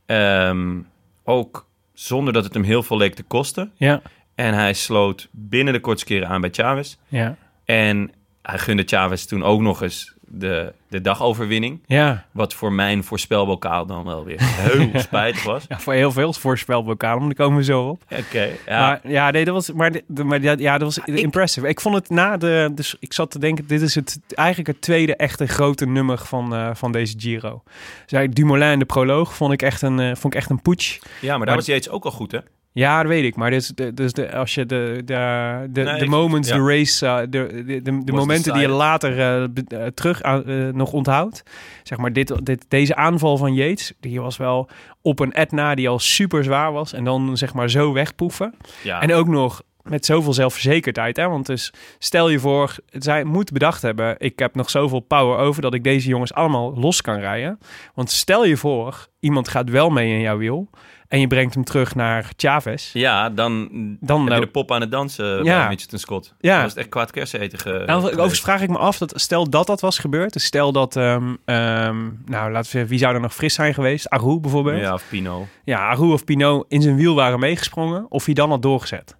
[0.06, 0.78] Ehm,
[1.24, 3.72] ook zonder dat het hem heel veel leek te kosten.
[3.76, 4.02] Ja,
[4.36, 6.96] En hij sloot binnen de kortste keren aan bij Chavez.
[7.08, 7.36] ja,
[7.66, 8.12] En
[8.42, 11.80] hij gunde Chavez toen ook nog eens de, de dagoverwinning.
[11.86, 12.26] ja.
[12.32, 15.66] Wat voor mijn voorspelbokaal dan wel weer heel spijtig was.
[15.70, 18.04] Ja, voor heel veel voorspelbokaal, maar daar komen we zo op.
[18.10, 18.80] Oké, ja.
[18.80, 21.68] Maar ja, nee, dat was, maar, de- maar ja, ja, dat was impressive.
[21.68, 24.82] Ik vond het na de, dus ik zat te denken, dit is het eigenlijk het
[24.82, 27.62] tweede echte grote nummer van, eh, van deze Giro.
[27.66, 30.62] Dus eigenlijk Dumoulin in de proloog vond ik echt een, eh, vond ik echt een
[30.62, 30.98] putsch.
[30.98, 32.40] ja, maar daar maar- was Yates ook al goed, hè?
[32.72, 33.36] Ja, dat weet ik.
[33.36, 36.50] Maar dit is de, dus de, als je de, de, de, Nee, de ik- moments,
[36.50, 36.56] ja.
[36.56, 40.44] de race, eh, de, de, de, momenten die je later eh, be- eh, terug aan,
[40.76, 41.44] nog onthoudt.
[41.84, 44.70] Zeg maar, dit, dit, deze aanval van Yates, die was wel
[45.02, 46.94] op een Etna die al super zwaar was.
[46.94, 48.54] En dan zeg maar zo wegpoeven.
[48.84, 49.02] Ja.
[49.02, 51.18] En ook nog met zoveel zelfverzekerdheid.
[51.18, 51.28] Hè?
[51.28, 54.16] Want dus stel je voor, zij moet bedacht hebben...
[54.18, 57.60] ik heb nog zoveel power over dat ik deze jongens allemaal los kan rijden.
[57.94, 60.70] Want stel je voor, iemand gaat wel mee in jouw wiel...
[61.10, 62.94] en je brengt hem terug naar Chavez.
[62.94, 63.68] Ja, dan,
[64.00, 65.58] Dan heb je nou- de pop aan het dansen Ja.
[65.60, 66.34] bij Mitchelton Scott.
[66.40, 66.52] Ja.
[66.54, 69.50] Dan was het echt kwaad kerseneten ge- Nou, overigens vraag ik me af, dat stel
[69.50, 70.34] dat dat was gebeurd.
[70.34, 73.74] Dus stel dat, ehm, ehm, nou laten we zeggen, wie zou er nog fris zijn
[73.74, 74.10] geweest?
[74.10, 74.80] Aru bijvoorbeeld.
[74.82, 75.48] Ja, of Pino.
[75.64, 78.06] Ja, Aru of Pinot in zijn wiel waren meegesprongen.
[78.10, 79.16] Of hij dan had doorgezet.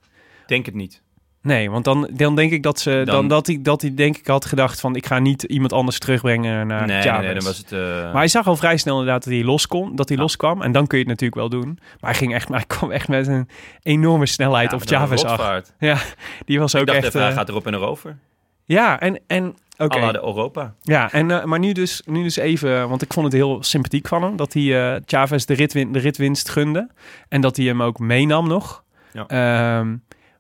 [0.48, 1.02] Denk het niet.
[1.50, 4.18] Nee, want dan, dan denk ik dat ze dan, Dan- dat hij dat hij denk
[4.18, 7.26] ik had gedacht van ik ga niet iemand anders terugbrengen naar nee, nee, Chavez.
[7.26, 7.72] nee, dan was het...
[7.72, 10.24] eh, Maar hij zag al vrij snel inderdaad dat hij los kon, dat hij Ja.
[10.24, 11.80] loskwam en dan kun je het natuurlijk wel doen.
[12.00, 13.50] Maar hij ging echt, maar hij kwam echt met een
[13.84, 15.62] enorme snelheid ja, op Chavez af.
[15.80, 15.98] Ja,
[16.46, 17.08] die was ook Ik dacht echt.
[17.08, 18.18] even, hij eh, gaat erop en erover.
[18.66, 19.98] ja, en en oké.
[19.98, 20.74] Alla de Europa.
[20.82, 24.08] Ja, en, eh, maar nu dus, nu dus even, want ik vond het heel sympathiek
[24.08, 26.90] van hem dat hij eh Chavez de, ritwin, de ritwinst gunde
[27.30, 28.84] en dat hij hem ook meenam nog.
[29.14, 29.26] Ja.
[29.28, 29.96] Ehm,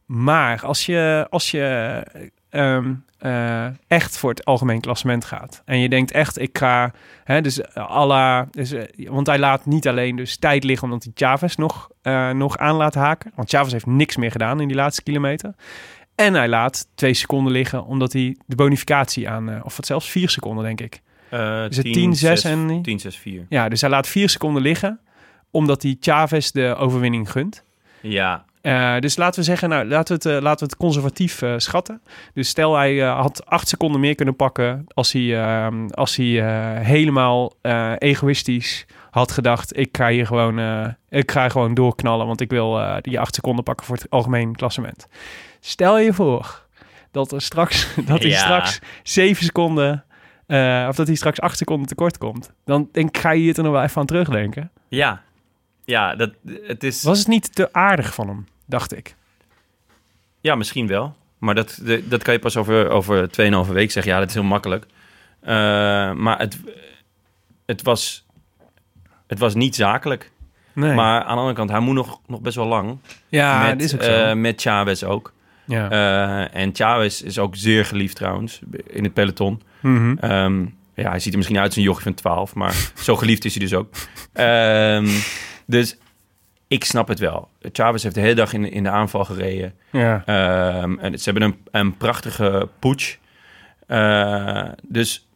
[0.09, 2.03] maar als je, als je
[2.49, 6.91] ehm, eh, echt voor het algemeen klassement gaat en je denkt echt, ik ga,
[7.23, 10.87] hè, dus eh, à la, dus, eh, want hij laat niet alleen dus tijd liggen
[10.87, 11.89] omdat hij Chavez nog,
[12.33, 15.53] nog aan laat haken, want Chavez heeft niks meer gedaan in die laatste kilometer.
[16.15, 20.29] En hij laat twee seconden liggen omdat hij de bonificatie aan, of wat zelfs vier
[20.29, 21.01] seconden denk ik.
[21.29, 23.45] Eh, Is het 10, 6 en- 10, 6, 4.
[23.49, 24.99] Ja, dus hij laat vier seconden liggen
[25.51, 27.63] omdat hij Chavez de overwinning gunt.
[28.01, 31.41] Ja, Eh, dus laten we zeggen, nou, laten we het, eh, laten we het conservatief
[31.41, 32.01] eh, schatten.
[32.33, 36.25] Dus stel hij had acht seconden meer kunnen pakken als hij, ehm, als hij
[36.83, 37.53] helemaal
[37.97, 40.59] egoïstisch had gedacht, ik ga hier gewoon,
[41.09, 45.07] ik ga gewoon doorknallen, want ik wil die acht seconden pakken voor het algemeen klassement.
[45.59, 46.65] Stel je voor
[47.11, 48.37] dat er straks, dat hij Ja.
[48.39, 50.03] straks zeven seconden,
[50.87, 52.51] of dat hij straks acht seconden tekort komt.
[52.65, 54.71] Dan denk ga je hier er nog wel even aan terugdenken.
[54.89, 55.21] ja.
[55.89, 56.31] Ja, dat,
[56.63, 57.03] het is...
[57.03, 59.15] Was het niet te aardig van hem, dacht ik.
[60.41, 61.15] Ja, misschien wel.
[61.37, 63.29] Maar dat, dat kan je pas over, over
[63.67, 64.11] 2,5 week zeggen.
[64.13, 64.85] Ja, dat is heel makkelijk.
[65.39, 65.51] Eh,
[66.13, 66.57] maar het,
[67.65, 68.25] het, was,
[69.27, 70.31] het was niet zakelijk.
[70.73, 70.93] Nee.
[70.93, 72.97] Maar aan de andere kant, hij moet nog, nog best wel lang.
[73.27, 74.11] ja, met, dit is ook zo.
[74.11, 75.33] eh, met Chavez ook.
[75.65, 75.89] ja.
[75.89, 79.61] Eh, en Chavez is ook zeer geliefd trouwens in het peloton.
[80.19, 83.45] Ehm, ja, hij ziet er misschien uit als een jochie van 12, maar zo geliefd
[83.45, 83.93] is hij dus ook.
[84.33, 85.07] Ehm,
[85.69, 85.97] dus
[86.67, 87.49] ik snap het wel.
[87.71, 89.73] Chavez heeft de hele dag in, in de aanval gereden.
[89.91, 90.23] ja.
[90.25, 93.15] Ehm, en ze hebben een, een prachtige putsch.
[93.87, 95.27] Eh, dus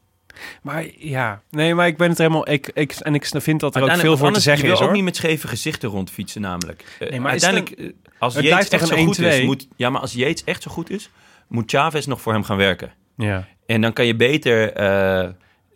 [0.61, 2.49] Maar ja, nee, maar ik ben het helemaal.
[2.49, 4.79] Ik, ik, en ik vind dat er ook veel voor te zeggen je is.
[4.79, 6.97] wil ook niet met scheve gezichten rondfietsen namelijk.
[6.99, 9.23] Eh, Nee, maar uiteindelijk, eh, als toch echt zo goed 1-2?
[9.23, 11.09] is, moet, ja, maar als Yates echt zo goed is,
[11.47, 12.91] moet Chavez nog voor hem gaan werken.
[13.17, 13.47] Ja.
[13.65, 14.73] En dan kan je beter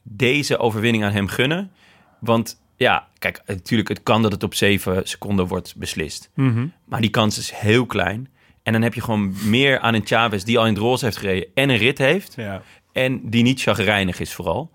[0.04, 1.72] deze overwinning aan hem gunnen.
[2.20, 6.30] Want ja, kijk, natuurlijk, het kan dat het op zeven seconden wordt beslist.
[6.34, 6.68] Mhm.
[6.86, 8.30] Maar die kans is heel klein.
[8.64, 11.18] En dan heb je gewoon meer aan een Chavez die al in het roze heeft
[11.18, 12.34] gereden en een rit heeft.
[12.36, 12.62] ja.
[12.92, 14.72] En die niet chagrijnig is vooral.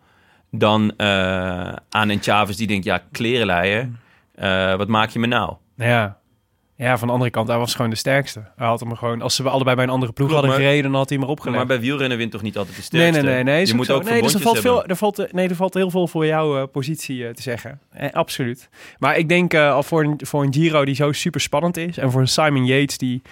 [0.50, 1.06] Dan eh,
[1.88, 3.90] aan een Chavez die denkt, ja, klerenleier,
[4.34, 5.54] eh, wat maak je me nou?
[5.76, 6.18] Ja.
[6.76, 8.42] Ja, van de andere kant, hij was gewoon de sterkste.
[8.56, 10.90] Hij had hem gewoon, als ze allebei bij een andere ploeg Klopt, hadden maar- gereden,
[10.90, 11.58] dan had hij hem erop gelegd.
[11.58, 13.22] Maar bij wielrennen wint toch niet altijd de nee, sterkste?
[13.22, 13.62] nee, nee, nee.
[13.62, 13.94] is Je moet zo.
[13.94, 16.56] ook nee, dus er valt, veel, er, valt, nee, er valt heel veel voor jouw
[16.58, 17.80] eh, positie eh, te zeggen.
[17.90, 18.68] Eh, absoluut.
[18.98, 21.98] Maar ik denk al voor een, voor een Giro die zo super spannend is.
[21.98, 23.22] En voor een Simon Yates die,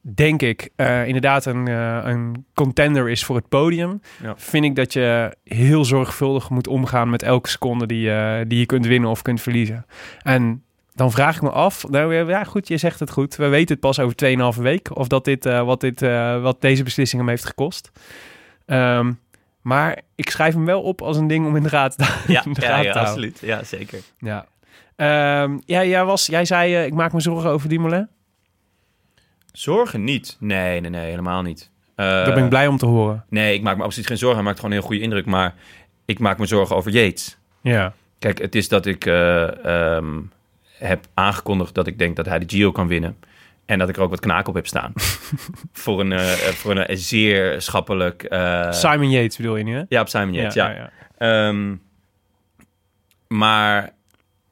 [0.00, 0.68] denk ik,
[1.06, 4.00] inderdaad een, een contender is voor het podium.
[4.22, 4.34] Ja.
[4.36, 8.10] Vind ik dat je heel zorgvuldig moet omgaan met elke seconde die,
[8.46, 9.86] die je kunt winnen of kunt verliezen.
[10.22, 10.62] En
[10.94, 13.36] dan vraag ik me af, nou ja goed, je zegt het goed.
[13.36, 14.16] We weten het pas over
[14.56, 17.90] 2,5 week of dat dit, eh, wat, dit, eh, wat deze beslissing hem heeft gekost.
[18.66, 19.12] Ehm,
[19.60, 21.94] maar ik schrijf hem wel op als een ding om in de raad,
[22.26, 22.94] Ja, in de ja, ja te houden.
[22.94, 23.38] absoluut.
[23.40, 23.98] Ja, zeker.
[24.18, 24.46] Ja.
[24.96, 28.08] Ehm, ja, jij, was, jij zei, eh, ik maak me zorgen over Dumoulin.
[29.52, 30.36] Zorgen niet.
[30.40, 31.70] Nee, nee, nee, helemaal niet.
[31.94, 33.24] Eh, Daar ben ik blij om te horen.
[33.28, 34.36] Nee, ik maak me absoluut geen zorgen.
[34.36, 35.26] Hij maakt gewoon een heel goede indruk.
[35.26, 35.54] Maar
[36.04, 37.38] ik maak me zorgen over Yates.
[37.60, 37.92] Ja.
[38.18, 39.64] Kijk, het is dat ik eh,
[39.96, 40.20] ehm,
[40.82, 43.16] heb aangekondigd dat ik denk dat hij de Giro kan winnen.
[43.64, 44.92] En dat ik er ook wat knaak op heb staan.
[45.72, 48.22] voor een, eh, voor een zeer schappelijk...
[48.22, 49.82] eh, Simon Yates bedoel je nu, hè?
[49.88, 50.70] ja, op Simon Yates, ja.
[50.70, 50.90] ja.
[51.18, 51.74] Ehm,
[53.28, 53.92] maar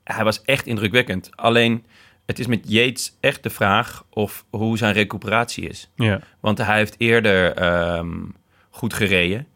[0.05, 1.31] hij was echt indrukwekkend.
[1.35, 1.85] Alleen,
[2.26, 5.91] het is met Yates echt de vraag of hoe zijn recuperatie is.
[5.95, 6.20] ja.
[6.41, 8.18] Want hij heeft eerder ehm,
[8.70, 9.47] goed gereden.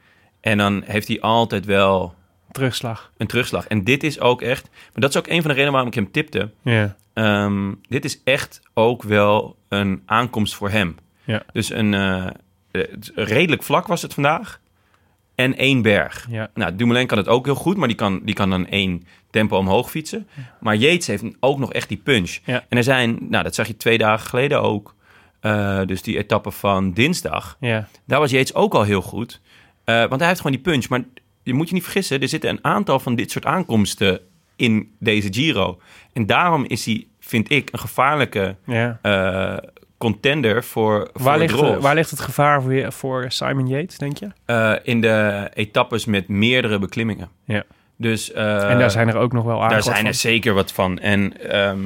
[0.41, 2.15] En dan heeft hij altijd wel
[2.55, 3.13] Terugslag.
[3.17, 3.67] een terugslag.
[3.67, 4.63] En dit is ook echt...
[4.73, 6.51] Maar dat is ook een van de redenen waarom ik hem tipte.
[6.63, 6.97] Ja.
[7.13, 10.97] Ehm, dit is echt ook wel een aankomst voor hem.
[11.25, 11.43] Ja.
[11.53, 12.27] Dus een eh,
[12.73, 14.61] het- redelijk vlak was het vandaag.
[15.35, 16.27] En één berg.
[16.31, 16.51] Ja.
[16.55, 19.57] Nou, Dumoulin kan het ook heel goed, maar die kan, die kan dan één tempo
[19.57, 20.29] omhoog fietsen.
[20.61, 22.39] Maar Yates heeft ook nog echt die punch.
[22.45, 22.65] Ja.
[22.69, 24.95] En er zijn, nou, dat zag je twee dagen geleden ook.
[25.41, 27.89] eh, dus die etappe van dinsdag, Ja.
[28.05, 29.41] daar was Yates ook al heel goed.
[29.85, 30.89] Eh, want hij heeft gewoon die punch.
[30.89, 31.05] Maar
[31.45, 34.21] je moet je niet vergissen, er zitten een aantal van dit soort aankomsten
[34.57, 35.81] in deze Giro.
[36.13, 38.99] En daarom is hij, vind ik, een gevaarlijke ja.
[39.03, 39.57] eh,
[39.99, 44.29] contender voor, voor Waar, ligt, waar ligt het gevaar voor, voor Simon Yates, denk je?
[44.45, 47.29] Eh, in de etappes met meerdere beklimmingen.
[47.45, 47.65] Ja.
[47.97, 50.07] Dus, eh, en daar zijn er ook nog wel aardig daar zijn van.
[50.07, 50.99] er zeker wat van.
[50.99, 51.79] En ehm,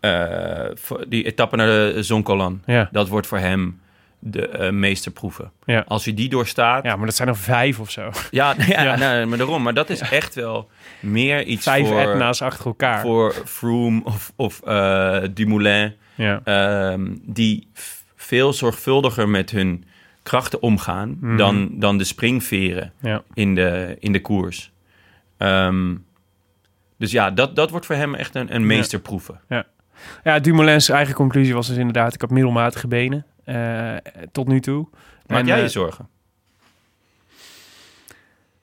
[0.00, 2.88] eh, die etappe naar de Zonkolan, Ja.
[2.92, 3.80] dat wordt voor hem
[4.22, 5.52] de eh, meeste proeven.
[5.64, 5.84] Ja.
[5.88, 8.10] Als hij die doorstaat, ja, maar dat zijn er vijf of zo.
[8.30, 8.96] ja, ja, Ja.
[8.96, 9.62] nee, maar daarom.
[9.62, 13.00] Maar dat is echt wel meer iets Vijf voor, Etna's achter elkaar.
[13.00, 16.40] voor Froome of, of eh, Dumoulin, Ja.
[16.44, 17.68] ehm, die
[18.16, 19.84] veel zorgvuldiger met hun
[20.22, 21.36] krachten omgaan Mhm.
[21.36, 23.22] dan, dan de springveren Ja.
[23.34, 24.70] in de, in de koers.
[25.36, 25.94] Ehm,
[26.98, 29.40] dus ja, dat, dat wordt voor hem echt een, een meesterproeven.
[30.24, 32.14] ja, Dumoulin's eigen conclusie was dus inderdaad...
[32.14, 33.26] ik heb middelmatige benen
[34.32, 34.88] tot nu toe.
[35.26, 36.08] Maak En, jij je eh, zorgen?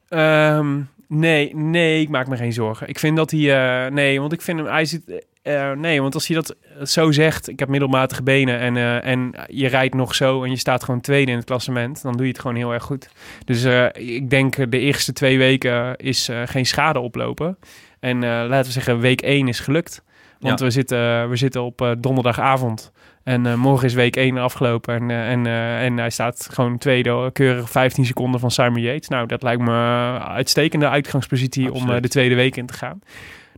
[0.09, 2.87] Ehm, nee, nee, ik maak me geen zorgen.
[2.87, 3.85] Ik vind dat hij...
[3.85, 4.67] eh, nee, want ik vind hem...
[4.67, 6.55] Hij zit, eh, nee, want als hij dat
[6.89, 7.47] zo zegt...
[7.49, 10.43] ik heb middelmatige benen en, eh, en je rijdt nog zo...
[10.43, 12.01] en je staat gewoon tweede in het klassement...
[12.01, 13.09] dan doe je het gewoon heel erg goed.
[13.45, 17.57] Dus eh, ik denk eh, de eerste twee weken is eh, geen schade oplopen.
[17.99, 20.03] En eh, laten we zeggen, week één is gelukt.
[20.39, 20.65] Want Ja.
[20.65, 22.91] we, zitten, we zitten op eh, donderdagavond...
[23.27, 26.77] En eh, morgen is week 1 afgelopen en, eh, en, eh, en hij staat gewoon
[26.77, 29.07] tweede, keurig 15 seconden van Simon Yates.
[29.07, 32.03] Nou, dat lijkt me een uitstekende uitgangspositie om Absoluut.
[32.03, 32.99] de tweede week in te gaan.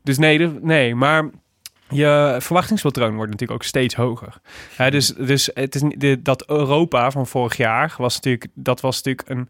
[0.03, 1.30] Dus nee, de- nee, maar
[1.89, 4.38] je verwachtingspatroon wordt natuurlijk ook steeds hoger.
[4.76, 9.01] Hè, dus, dus het is de, dat Europa van vorig jaar was natuurlijk, dat was
[9.03, 9.49] natuurlijk een,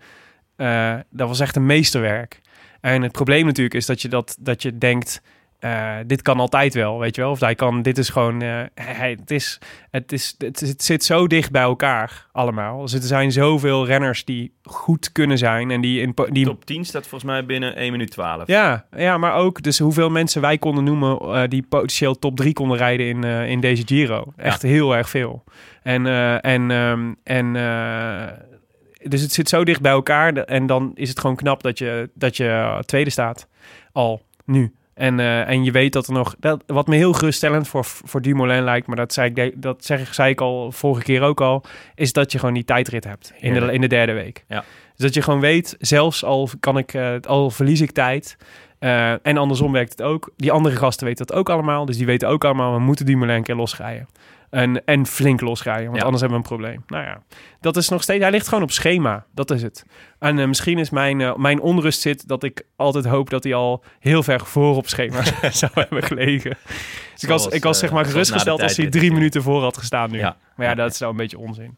[1.10, 2.42] dat was echt een meesterwerk.
[2.82, 5.22] En het probleem natuurlijk is dat je dat, dat je denkt,
[5.60, 7.32] eh, dit kan altijd wel, weet je wel?
[7.32, 9.60] Of hij kan, dit is gewoon, eh, hij, het, is,
[9.92, 12.82] het, is, het, het zit zo dicht bij elkaar allemaal.
[12.82, 16.86] Dus er zijn zoveel renners die goed kunnen zijn en die in die Top 10
[16.86, 18.48] staat volgens mij binnen 1 minuut 12.
[18.48, 22.54] ja, ja, maar ook dus hoeveel mensen wij konden noemen eh, die potentieel top 3
[22.54, 24.34] konden rijden in, in deze Giro.
[24.36, 25.44] Echt heel erg veel.
[25.84, 26.06] En,
[26.42, 27.54] en, ehm, en
[29.04, 32.10] dus het zit zo dicht bij elkaar en dan is het gewoon knap dat je,
[32.14, 33.48] dat je tweede staat.
[33.92, 34.74] Al nu.
[35.00, 36.36] En, eh, en je weet dat er nog...
[36.40, 38.88] Dat, wat me heel geruststellend voor, voor Dumoulin lijkt...
[38.88, 41.64] maar dat zei, ik, dat zeg, zei ik al vorige keer ook al...
[41.96, 44.44] is dat je gewoon die tijdrit hebt in de, in de derde week.
[44.48, 44.64] Ja.
[44.96, 48.38] Dus dat je gewoon weet, zelfs al, kan ik, eh, al verlies ik tijd...
[48.80, 50.32] eh, en andersom werkt het ook.
[50.36, 51.86] Die andere gasten weten dat ook allemaal.
[51.86, 54.08] Dus die weten ook allemaal, we moeten een keer losrijden.
[54.50, 56.04] En, en flink losrijden, want Ja.
[56.04, 56.84] anders hebben we een probleem.
[56.88, 57.22] Nou ja,
[57.62, 58.22] dat is nog steeds...
[58.22, 59.26] Hij ligt gewoon op schema.
[59.34, 59.86] Dat is het.
[60.20, 63.54] En eh, misschien is mijn, eh, mijn onrust zit dat ik altijd hoop dat hij
[63.54, 66.58] al heel ver voor op schema zou hebben gelegen.
[67.14, 69.62] Dus ik was, ik was eh, zeg maar zoals gerustgesteld als hij drie minuten voor
[69.62, 70.18] had gestaan nu.
[70.18, 70.38] Ja.
[70.56, 71.78] Maar ja, dat is nou een beetje onzin.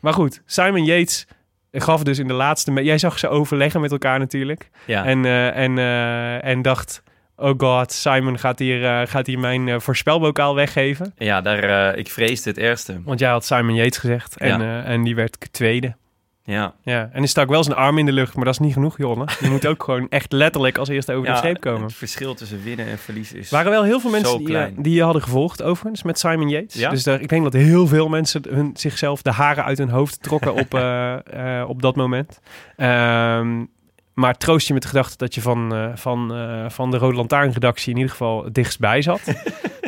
[0.00, 1.26] Maar goed, Simon Yates
[1.72, 2.72] gaf dus in de laatste...
[2.72, 4.70] Jij zag ze overleggen met elkaar natuurlijk.
[4.86, 5.04] Ja.
[5.04, 7.02] En, eh, en, eh, en dacht...
[7.36, 11.12] Oh god, Simon gaat hier, eh, gaat hier mijn eh, voorspelbokaal weggeven.
[11.16, 13.00] Ja, daar, eh, ik vreesde het ergste.
[13.04, 14.36] Want jij had Simon Yates gezegd.
[14.36, 14.82] En, Ja.
[14.82, 15.94] en die werd tweede.
[16.44, 16.74] Ja.
[16.82, 18.98] Ja, en er stak wel zijn arm in de lucht, maar dat is niet genoeg,
[18.98, 19.26] Jonne.
[19.40, 21.82] Je moet ook gewoon echt letterlijk als eerste over ja, de streep komen.
[21.82, 23.50] Het verschil tussen winnen en verliezen is...
[23.50, 26.74] Er waren wel heel veel mensen die, die je hadden gevolgd overigens met Simon Yates.
[26.74, 26.90] Ja?
[26.90, 30.22] Dus daar, ik denk dat heel veel mensen hun, zichzelf de haren uit hun hoofd
[30.22, 30.74] trokken op,
[31.74, 32.40] op dat moment.
[32.76, 33.64] Ehm,
[34.14, 37.16] maar troost je met de gedachte dat je van, eh, van, eh, van de Rode
[37.16, 39.20] Lantaarn-redactie in ieder geval het dichtstbij zat.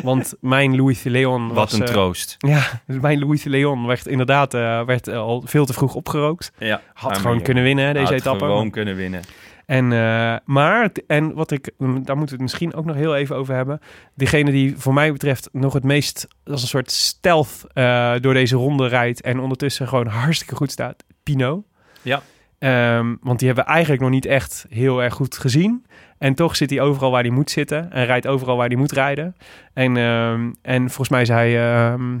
[0.03, 1.57] Want mijn Louis de Leon was...
[1.57, 2.35] Wat een eh, troost.
[2.37, 6.51] ja, mijn Louis de Leon werd inderdaad eh, werd, al veel te vroeg opgerookt.
[6.57, 6.81] Ja.
[6.93, 8.45] Had gewoon kunnen winnen, deze had etappe.
[8.45, 9.21] gewoon kunnen winnen.
[9.65, 13.15] En, eh, maar, en wat ik, mm, daar moeten we het misschien ook nog heel
[13.15, 13.79] even over hebben.
[14.13, 18.55] Degene die voor mij betreft nog het meest als een soort stealth eh, door deze
[18.55, 19.21] ronde rijdt.
[19.21, 21.03] En ondertussen gewoon hartstikke goed staat.
[21.23, 21.63] Pino.
[22.01, 22.21] Ja.
[22.59, 25.85] Ehm, want die hebben we eigenlijk nog niet echt heel erg goed gezien.
[26.17, 27.91] En toch zit hij overal waar hij moet zitten.
[27.91, 29.35] En rijdt overal waar hij moet rijden.
[29.73, 31.55] En, ehm, en volgens mij zei...
[31.55, 32.17] ehm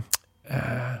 [0.47, 0.91] eh,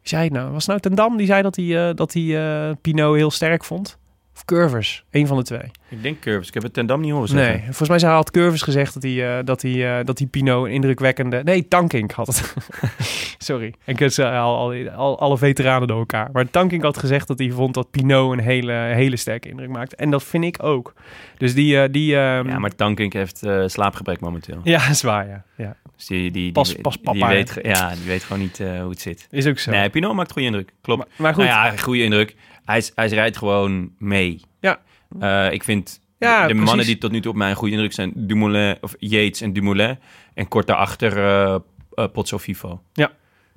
[0.00, 0.50] wie zei het nou?
[0.50, 2.22] Was het nou Ten Dam die zei dat hij, eh, dat hij
[2.68, 3.97] eh, Pino heel sterk vond?
[4.38, 5.04] Of Curvers?
[5.10, 5.70] Een van de twee.
[5.88, 6.48] Ik denk Curves.
[6.48, 7.48] Ik heb het ten Dam niet horen zeggen.
[7.52, 10.26] Nee, volgens mij zei- had Curvis gezegd dat hij, eh, dat hij, eh, dat hij
[10.28, 11.40] Pino een indrukwekkende...
[11.44, 12.54] Nee, Tankink had het.
[13.38, 13.74] Sorry.
[13.84, 16.28] Ik heb ze al, al, al- alle veteranen door elkaar.
[16.32, 19.96] Maar Tankink had gezegd dat hij vond dat Pino een hele, hele sterke indruk maakte.
[19.96, 20.92] En dat vind ik ook.
[21.36, 21.80] Dus die...
[21.82, 24.60] eh, die ehm, Ja, maar Tankink heeft slaapgebrek momenteel.
[24.64, 25.44] Ja, is waar, ja.
[25.56, 25.76] ja.
[25.96, 27.60] Dus die, die, die, Pas- die- pas die papa, weet, hè?
[27.60, 29.26] ge- ja, die weet gewoon niet hoe het zit.
[29.30, 29.70] Is ook zo.
[29.70, 30.72] Nee, Pinot maakt goede indruk.
[30.80, 31.00] Klopt.
[31.00, 31.44] maar, maar goed.
[31.44, 32.34] Nou ja, goede indruk.
[32.68, 34.40] Hij, hij rijdt gewoon mee.
[34.60, 34.80] Ja.
[35.20, 36.66] Eh, ik vind Ja, de, precies.
[36.66, 38.12] mannen die tot nu toe op mij een goede indruk zijn...
[38.14, 39.98] Dumoulin, of Yates en Dumoulin.
[40.34, 41.58] En kort daarachter eh
[41.98, 42.82] eh, Potso Vivo.
[42.92, 43.10] Ja.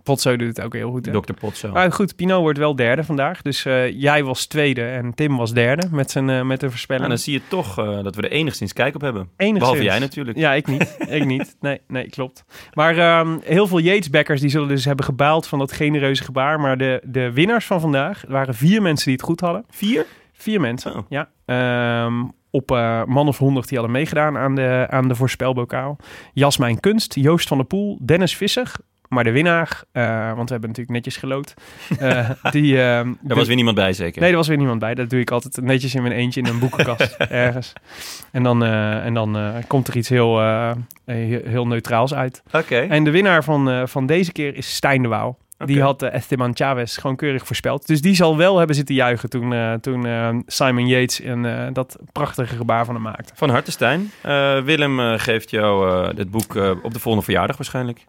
[0.03, 1.05] Potso doet het ook heel goed.
[1.05, 1.11] hè?
[1.11, 1.33] Dr.
[1.33, 1.71] Potso.
[1.71, 3.41] Maar goed, Pinot wordt wel derde vandaag.
[3.41, 7.03] Dus eh, jij was tweede en Tim was derde met, zijn, eh, met de voorspelling.
[7.03, 9.21] En dan zie je toch eh, dat we er enigszins kijk op hebben.
[9.21, 9.59] Enigszins.
[9.59, 10.37] Behalve jij natuurlijk.
[10.37, 10.97] Ja, ik niet.
[11.09, 11.55] ik niet.
[11.59, 12.43] Nee, nee, klopt.
[12.73, 16.59] Maar ehm, heel veel Yates-backers die zullen dus hebben gebaald van dat genereuze gebaar.
[16.59, 19.65] Maar de, de winnaars van vandaag waren vier mensen die het goed hadden.
[19.69, 20.05] Vier?
[20.33, 21.05] Vier mensen, Oh.
[21.09, 21.29] ja.
[21.45, 22.69] Ehm, op
[23.07, 25.97] man of honderd die hadden meegedaan aan de, aan de voorspelbokaal.
[26.33, 28.71] Jasmijn Kunst, Joost van der Poel, Dennis Visser.
[29.13, 31.53] Maar de winnaar, eh, want we hebben natuurlijk netjes geloot.
[31.99, 34.21] eh, die, ehm, Er was weer niemand bij zeker?
[34.21, 34.95] Nee, er was weer niemand bij.
[34.95, 37.73] Dat doe ik altijd netjes in mijn eentje in een boekenkast ergens.
[38.31, 39.37] En dan, en dan
[39.67, 40.39] komt er iets heel,
[41.05, 42.43] heel, heel neutraals uit.
[42.51, 42.75] Oké.
[42.79, 45.37] En de winnaar van, van deze keer is Stijn de Waal.
[45.65, 47.87] Die had Esteban Chavez gewoon keurig voorspeld.
[47.87, 50.07] Dus die zal wel hebben zitten juichen toen, toen
[50.47, 53.33] Simon Yates een, dat prachtige gebaar van hem maakte.
[53.35, 54.11] Van harte Stijn.
[54.65, 58.05] Willem geeft jou dit boek op de volgende verjaardag waarschijnlijk.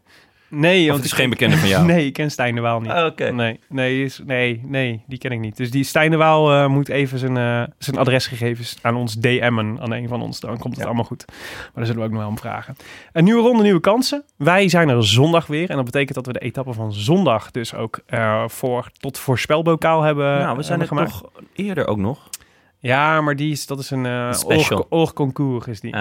[0.54, 1.86] Nee, Of want het is geen bekende van jou.
[1.92, 2.90] Nee, ik ken Stijn de Waal niet.
[2.90, 3.16] Ah.
[3.30, 5.56] Nee, nee, die is, nee, nee, die ken ik niet.
[5.56, 9.76] Dus die Stijn de Waal eh, moet even zijn, eh, zijn adresgegevens aan ons DM'en,
[9.80, 10.40] aan een van ons.
[10.40, 10.84] Dan komt het Ja.
[10.86, 11.24] allemaal goed.
[11.26, 12.76] Maar daar zullen we ook nog wel om vragen.
[13.12, 14.24] Een nieuwe ronde, nieuwe kansen.
[14.36, 15.70] Wij zijn er zondag weer.
[15.70, 20.02] En dat betekent dat we de etappe van zondag dus ook eh, voor, tot voorspelbokaal
[20.02, 21.10] hebben nou, we zijn er gemaakt.
[21.10, 22.28] toch eerder ook nog.
[22.84, 24.78] Ja, maar die is, dat is een eh special.
[24.78, 25.94] oog- oogconcours is die.
[25.94, 26.00] Ah,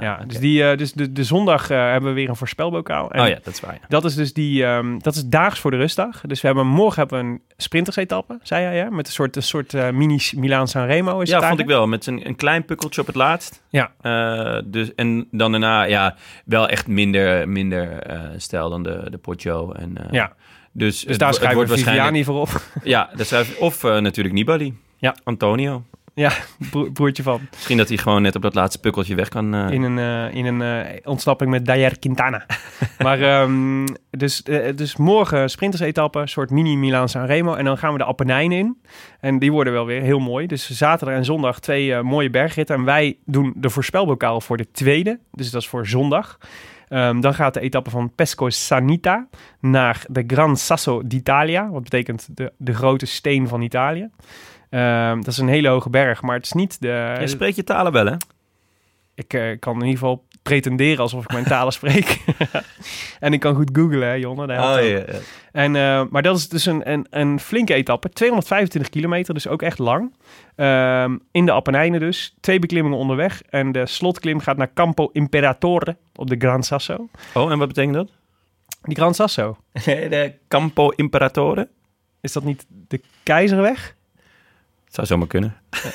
[0.00, 3.10] ja, dus, die, eh, dus de, de zondag eh, hebben we weer een voorspelbokaal.
[3.10, 3.74] En Oh ja, dat is waar.
[3.74, 3.80] ja.
[3.88, 6.20] dat is dus die, ehm, dat is daags voor de rustdag.
[6.20, 8.90] Dus we hebben morgen hebben we een sprintersetappe, zei jij, ja?
[8.90, 11.20] Met een soort, een soort eh, mini Milaan San Remo.
[11.20, 11.86] Is Ja, vond ik wel.
[11.86, 13.62] Met een, een klein pukkeltje op het laatst.
[13.68, 13.92] Ja.
[14.00, 16.14] Eh, dus, en dan daarna, ja,
[16.44, 19.72] wel echt minder, minder eh, stijl dan de, de Poggio.
[19.72, 20.32] En, eh, Ja.
[20.72, 22.06] Dus, Dus het, daar schrijven we waarschijnlijk...
[22.06, 22.62] Viviani voor op.
[22.82, 24.78] Ja, daar of eh, natuurlijk Nibali.
[24.96, 25.16] Ja.
[25.24, 25.82] Antonio.
[26.18, 26.32] Ja,
[26.70, 27.40] broer- broertje van.
[27.50, 29.54] Misschien dat hij gewoon net op dat laatste pukkeltje weg kan.
[29.54, 32.46] eh, In een, eh, in een eh, ontsnapping met Dayer Quintana.
[33.04, 34.42] maar ehm, dus,
[34.74, 37.54] dus morgen sprintersetappe, een soort mini Milaan San Remo.
[37.54, 38.80] En dan gaan we de Appenijnen in.
[39.20, 40.46] En die worden wel weer heel mooi.
[40.46, 42.76] Dus zaterdag en zondag twee mooie bergritten.
[42.76, 45.18] En wij doen de voorspelbokaal voor de tweede.
[45.32, 46.38] Dus dat is voor zondag.
[46.88, 49.28] Ehm, dan gaat de etappe van Pesco Sanita
[49.60, 51.70] naar de Gran Sasso d'Italia.
[51.70, 54.08] Wat betekent de, de grote steen van Italië.
[54.70, 57.16] Ehm, dat is een hele hoge berg, maar het is niet de...
[57.20, 58.14] Je spreekt je talen wel, hè?
[59.14, 62.24] Ik eh, kan in ieder geval pretenderen alsof ik mijn talen spreek.
[63.20, 64.52] en ik kan goed googlen, hè, Jonne.
[64.52, 65.20] Helpt ook.
[65.52, 68.08] En, eh, maar dat is dus een, een, een flinke etappe.
[68.08, 70.14] 225 kilometer, dus ook echt lang.
[70.54, 72.34] Ehm, in de Appenijnen dus.
[72.40, 73.42] Twee beklimmingen onderweg.
[73.42, 77.08] En de slotklim gaat naar Campo Imperatore op de Gran Sasso.
[77.34, 78.10] Oh, en wat betekent dat?
[78.82, 81.68] Die Gran Sasso, de Campo Imperatore.
[82.20, 83.96] is dat niet de Keizerweg?
[84.88, 85.56] Het zou zomaar kunnen.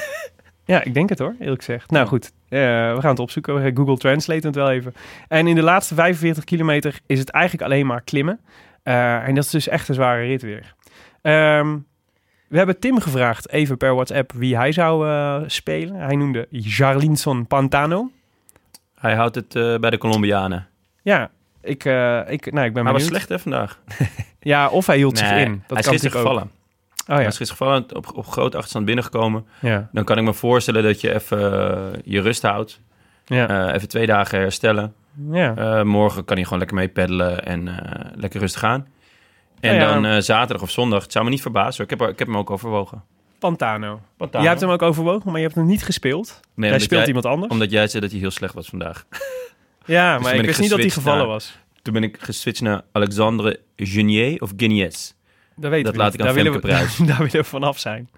[0.65, 1.91] Ja, ik denk het hoor, eerlijk gezegd.
[1.91, 2.59] Nou goed, eh,
[2.93, 3.61] we gaan het opzoeken.
[3.61, 4.93] Gaan Google Translate het wel even.
[5.27, 8.39] En in de laatste 45 kilometer is het eigenlijk alleen maar klimmen.
[8.83, 10.75] Eh, en dat is dus echt een zware rit weer.
[11.21, 11.77] Ehm,
[12.47, 15.95] we hebben Tim gevraagd, even per WhatsApp, wie hij zou eh, spelen.
[15.95, 18.11] Hij noemde Jarlinson Pantano.
[18.95, 20.67] Hij houdt het eh, bij de Colombianen.
[21.01, 21.29] Ja,
[21.61, 23.79] ik, eh, ik, nou, ik ben Hij was slecht, hè, vandaag?
[24.39, 25.35] Ja, of hij hield zich in.
[25.35, 26.43] Dat hij is kan natuurlijk gevallen.
[26.43, 26.49] ook.
[27.07, 29.45] Oh ja, gisteren gevallen, op, op grote achterstand binnengekomen.
[29.61, 31.53] ja, Dan kan ik me voorstellen dat je even
[31.93, 32.79] eh, je rust houdt.
[33.25, 33.67] ja.
[33.67, 34.93] Eh, even twee dagen herstellen.
[35.31, 35.55] ja.
[35.55, 37.69] Eh, morgen kan hij gewoon lekker mee peddelen en
[38.15, 38.87] lekker rustig gaan.
[39.59, 40.09] En Nou ja.
[40.11, 41.03] dan zaterdag of zondag.
[41.03, 41.83] Het zou me niet verbazen.
[41.83, 43.03] Ik heb, ik heb hem ook overwogen.
[43.39, 44.01] Pantano.
[44.17, 44.41] Pantano.
[44.43, 46.39] Jij hebt hem ook overwogen, maar je hebt hem niet gespeeld.
[46.55, 47.51] Nee, Hij speelt jij- iemand anders.
[47.51, 49.05] Omdat jij zei dat hij heel slecht was vandaag.
[49.85, 51.57] Ja, toen maar ik ik wist niet dat hij gevallen naar- was.
[51.81, 55.15] Toen ben ik geswitcht naar Alexandre Genier of Guinness.
[55.55, 56.21] Dat weten Dat we laat niet.
[56.21, 57.05] ik aan daar willen Femke.
[57.11, 58.09] Daar willen we vanaf zijn.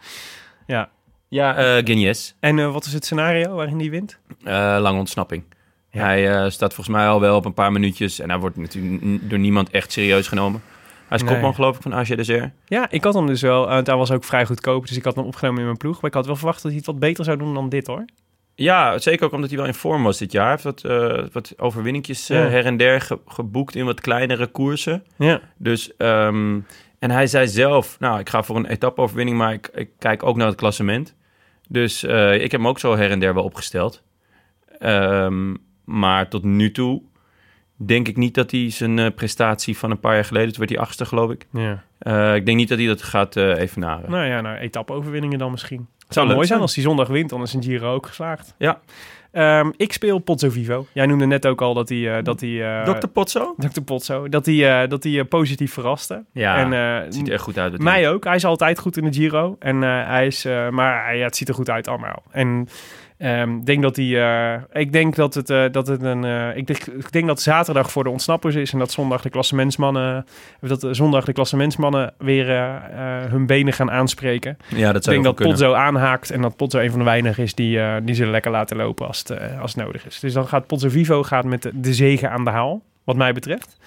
[0.67, 0.89] Ja.
[1.27, 2.35] Ja, Guinness.
[2.39, 4.19] En eh, wat is het scenario waarin die wint?
[4.43, 5.43] Eh, lange ontsnapping.
[5.89, 8.19] Hij staat volgens mij al wel op een paar minuutjes.
[8.19, 10.61] En hij wordt natuurlijk door niemand echt serieus genomen.
[11.07, 11.33] Hij is Nee.
[11.33, 12.51] kopman geloof ik van AG Desert.
[12.65, 13.67] Ja, ik had hem dus wel.
[13.71, 16.01] Uh, hij was ook vrij goedkoop, dus ik had hem opgenomen in mijn ploeg.
[16.01, 18.05] Maar ik had wel verwacht dat hij het wat beter zou doen dan dit hoor.
[18.55, 20.59] Ja, zeker ook omdat hij wel in vorm was dit jaar.
[20.61, 22.35] Hij heeft wat, wat overwinningjes Ja.
[22.35, 25.03] her en der ge- geboekt in wat kleinere koersen.
[25.17, 25.41] Ja.
[25.57, 26.59] Dus, ehm,
[26.99, 30.35] en hij zei zelf, nou, ik ga voor een etappe-overwinning, maar ik, ik kijk ook
[30.35, 31.15] naar het klassement.
[31.67, 34.03] Dus eh, ik heb hem ook zo her en der wel opgesteld.
[34.79, 37.01] Ehm, maar tot nu toe
[37.75, 40.71] denk ik niet dat hij zijn eh, prestatie van een paar jaar geleden, toen werd
[40.71, 41.47] hij achtste geloof ik.
[41.51, 41.83] ja.
[41.99, 44.11] Eh, ik denk niet dat hij dat gaat evenaren.
[44.11, 45.87] Nou ja, nou, etappe-overwinningen dan misschien.
[46.05, 46.61] Het Zou mooi zijn zijn.
[46.61, 48.55] als hij zondag wint, dan is een Giro ook geslaagd.
[48.57, 48.81] Ja.
[49.35, 50.85] Ehm, ik speel Pozzo Vivo.
[50.91, 52.17] Jij noemde net ook al dat hij...
[52.17, 53.07] eh, dat hij eh, Dr.
[53.07, 53.55] Potso?
[53.57, 53.81] Dr.
[53.81, 54.29] Pozzo.
[54.29, 56.23] Dat hij, eh, dat hij positief verraste.
[56.31, 57.77] Ja, en, eh, het ziet er echt goed uit.
[57.77, 58.23] Mij ook.
[58.23, 59.55] Hij is altijd goed in de Giro.
[59.59, 62.23] En, eh, hij is, eh, maar ja, het ziet er goed uit allemaal.
[62.31, 62.67] En
[63.17, 66.57] Ehm, ik denk dat die, eh, ik denk dat het, eh, dat het een, eh,
[66.57, 70.25] ik, denk, ik denk dat zaterdag voor de ontsnappers is en dat zondag de klassementsmannen,
[70.61, 72.47] dat de zondag de klassementsmannen weer
[73.29, 74.57] hun benen gaan aanspreken.
[74.67, 75.47] Ja, dat Ik zou denk dat.
[75.47, 78.77] Potzo aanhaakt en dat Potzo een van de weinigen is die, die ze lekker laten
[78.77, 80.19] lopen als het, als het nodig is.
[80.19, 83.33] Dus dan gaat Potzo Vivo gaat met de, de zegen aan de haal, wat mij
[83.33, 83.77] betreft.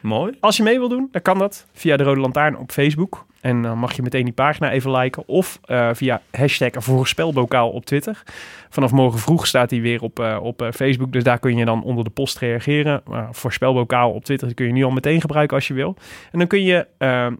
[0.00, 0.32] Mooi.
[0.40, 3.26] Als je mee wil doen, dan kan dat via de Rode Lantaarn op Facebook.
[3.44, 5.28] En dan mag je meteen die pagina even liken.
[5.28, 8.22] Of eh, via hashtag voorspelbokaal op Twitter.
[8.68, 11.12] Vanaf morgen vroeg staat hij weer op, eh, op eh, Facebook.
[11.12, 13.02] Dus daar kun je dan onder de post reageren.
[13.30, 15.96] Voorspelbokaal op Twitter kun je nu al meteen gebruiken als je wil.
[16.32, 16.86] En dan kun je,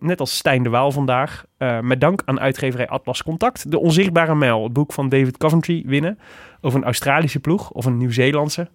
[0.01, 1.45] net als Stijn de Waal vandaag...
[1.81, 3.71] met dank aan uitgeverij Atlas Contact...
[3.71, 6.19] de onzichtbare mijl, het boek van David Coventry, winnen.
[6.61, 8.69] Over een Australische ploeg of een Nieuw-Zeelandse.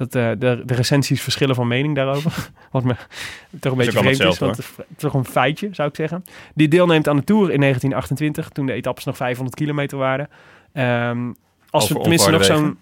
[0.00, 2.50] Dat, eh, de, de recensies verschillen van mening daarover.
[2.70, 2.94] Wat me
[3.60, 6.24] toch een beetje vreemd is, want het is toch een feitje, zou ik zeggen.
[6.54, 10.28] Die deelneemt aan de Tour in 1928, toen de etappes nog 500 kilometer waren.
[10.72, 11.32] Ehm,
[11.70, 12.78] als Over we tenminste nog zo'n...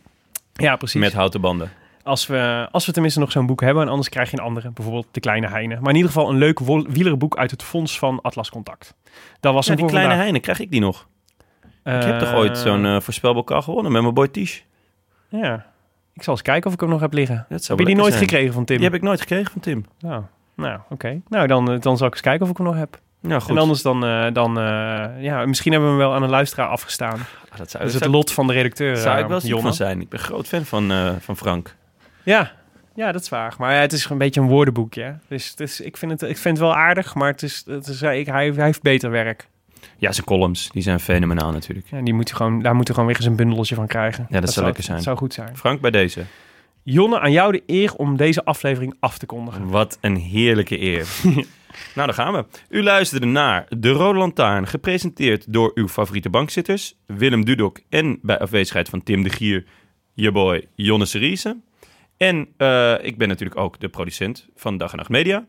[0.53, 1.01] Ja, precies.
[1.01, 1.71] Met houten banden.
[2.03, 4.71] Als we, als we tenminste nog zo'n boek hebben, en anders krijg je een andere,
[4.71, 5.79] bijvoorbeeld De Kleine Heine.
[5.81, 6.59] Maar in ieder geval een leuk
[6.89, 8.95] wielerboek uit het fonds van Atlas Contact.
[9.41, 10.23] Dat was Ja, hem die kleine vandaag.
[10.27, 11.07] Heine, krijg ik die nog?
[11.85, 14.61] ik heb toch Eh, ooit zo'n eh voorspelbokaal gewonnen met mijn boy Tish.
[15.29, 15.67] Ja,
[16.19, 17.47] ik zal eens kijken of ik hem nog heb liggen.
[17.49, 18.29] Heb je die nooit zijn.
[18.29, 18.77] gekregen van Tim?
[18.77, 19.85] Die heb ik nooit gekregen van Tim.
[19.99, 20.23] Nou,
[20.55, 21.21] nou oké.
[21.29, 23.01] Nou, dan, eh, dan zal ik eens kijken of ik hem nog heb.
[23.21, 23.51] Ja, goed.
[23.51, 26.69] En anders dan, eh, dan eh, ja, misschien hebben we hem wel aan een luisteraar
[26.69, 27.19] afgestaan.
[27.51, 29.75] Ah, dat zou, dat het lot van de redacteur, zou eh, ik wel ziek van
[29.75, 30.01] zijn.
[30.01, 31.75] Ik ben groot fan van, van Frank.
[32.23, 32.53] Ja.
[32.95, 33.55] ja, dat is waar.
[33.59, 35.17] Maar ja, het is een beetje een woordenboekje.
[35.29, 38.01] Dus is, ik, vind het, ik vind het wel aardig, maar het is, het is,
[38.01, 39.49] hij, hij heeft beter werk.
[39.99, 41.87] Ja, zijn columns, die zijn fenomenaal natuurlijk.
[41.91, 44.27] Ja, die moet gewoon, daar moet hij gewoon weer eens een bundeltje van krijgen.
[44.31, 44.97] Ja, dat zou lekker zijn.
[44.97, 45.57] Dat zou goed zijn.
[45.57, 46.25] Frank, bij deze.
[46.83, 49.69] Jonne, aan jou de eer om deze aflevering af te kondigen.
[49.69, 51.07] Wat een heerlijke eer.
[51.25, 51.45] nou,
[51.95, 52.45] daar gaan we.
[52.69, 58.39] U luisterde naar De Rode Lantaarn, gepresenteerd door uw favoriete bankzitters, Willem Dudok en bij
[58.39, 59.65] afwezigheid van Tim de Gier,
[60.15, 61.57] je boy Jonne Seriese.
[62.17, 65.47] En eh, ik ben natuurlijk ook de producent van Dag en Nacht Media.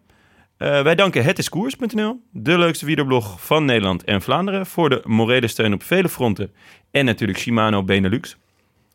[0.60, 5.74] Eh, wij danken hetiskoers.nl, de leukste wielerblog van Nederland en Vlaanderen, voor de morele steun
[5.74, 6.54] op vele fronten.
[6.92, 8.38] En natuurlijk Shimano Benelux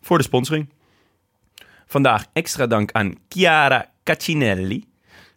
[0.01, 0.69] voor de sponsoring.
[1.87, 4.85] Vandaag extra dank aan Chiara Caccinelli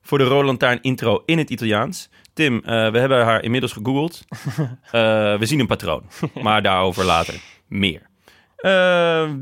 [0.01, 2.09] voor de Roland Taarn intro in het Italiaans.
[2.33, 4.21] Tim, eh, we hebben haar inmiddels gegoogeld.
[4.91, 6.03] Eh, we zien een patroon,
[6.41, 8.01] maar daarover later meer.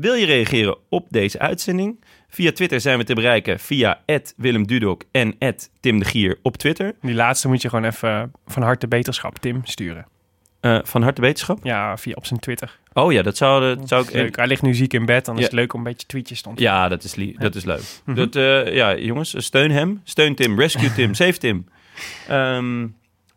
[0.00, 2.04] Wil je reageren op deze uitzending?
[2.36, 4.00] Via Twitter zijn we te bereiken via
[4.36, 5.38] Willem Dudok en
[5.80, 6.94] Tim de Gier op Twitter.
[7.00, 10.06] Die laatste moet je gewoon even van harte beterschap Tim sturen.
[10.60, 11.58] Eh, van harte wetenschap.
[11.62, 12.78] Ja, via op zijn Twitter.
[12.92, 14.12] Oh ja, dat zou, dat zou ik...
[14.12, 14.36] Leuk.
[14.36, 16.48] Hij ligt nu ziek in bed, dan is het leuk om een beetje tweetjes te
[16.48, 16.72] ontvangen.
[16.72, 17.82] Ja, dat is, dat is leuk.
[18.04, 18.16] Mhm.
[18.16, 20.00] dat, eh, ja, jongens, steun hem.
[20.04, 20.58] Steun Tim.
[20.58, 21.14] Rescue Tim.
[21.14, 21.66] Save Tim.
[22.28, 22.86] Ehm,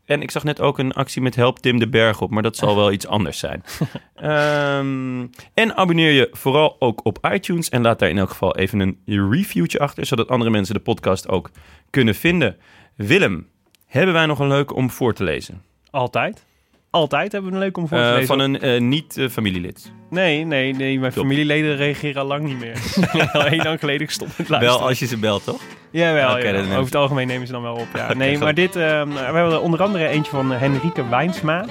[0.10, 2.56] en ik zag net ook een actie met Help Tim de Berg op, maar dat
[2.56, 3.64] zal wel iets anders zijn.
[4.16, 8.80] Ehm, en abonneer je vooral ook op iTunes en laat daar in elk geval even
[8.80, 11.52] een reviewtje achter, zodat andere mensen de podcast ook
[11.90, 12.58] kunnen vinden.
[12.96, 13.48] Willem,
[13.86, 15.62] hebben wij nog een leuke om voor te lezen?
[15.92, 16.46] Altijd.
[16.92, 18.28] Altijd hebben we een leuk om voor te Eh, lezen.
[18.28, 19.92] van een eh, niet-familielid.
[20.10, 21.00] Nee, nee, nee.
[21.00, 21.22] Mijn Top.
[21.24, 22.78] familieleden reageren al lang niet meer.
[23.34, 24.78] al heel lang geleden gestopt met luisteren.
[24.80, 25.62] Wel als je ze belt, toch?
[25.92, 27.88] Jawel, dan neem over ik- het algemeen nemen ze dan wel op.
[27.94, 28.14] Ja.
[28.14, 28.44] Nee, goed.
[28.44, 31.66] maar dit, eh, we hebben onder andere eentje van eh, Henrike Wijnsma.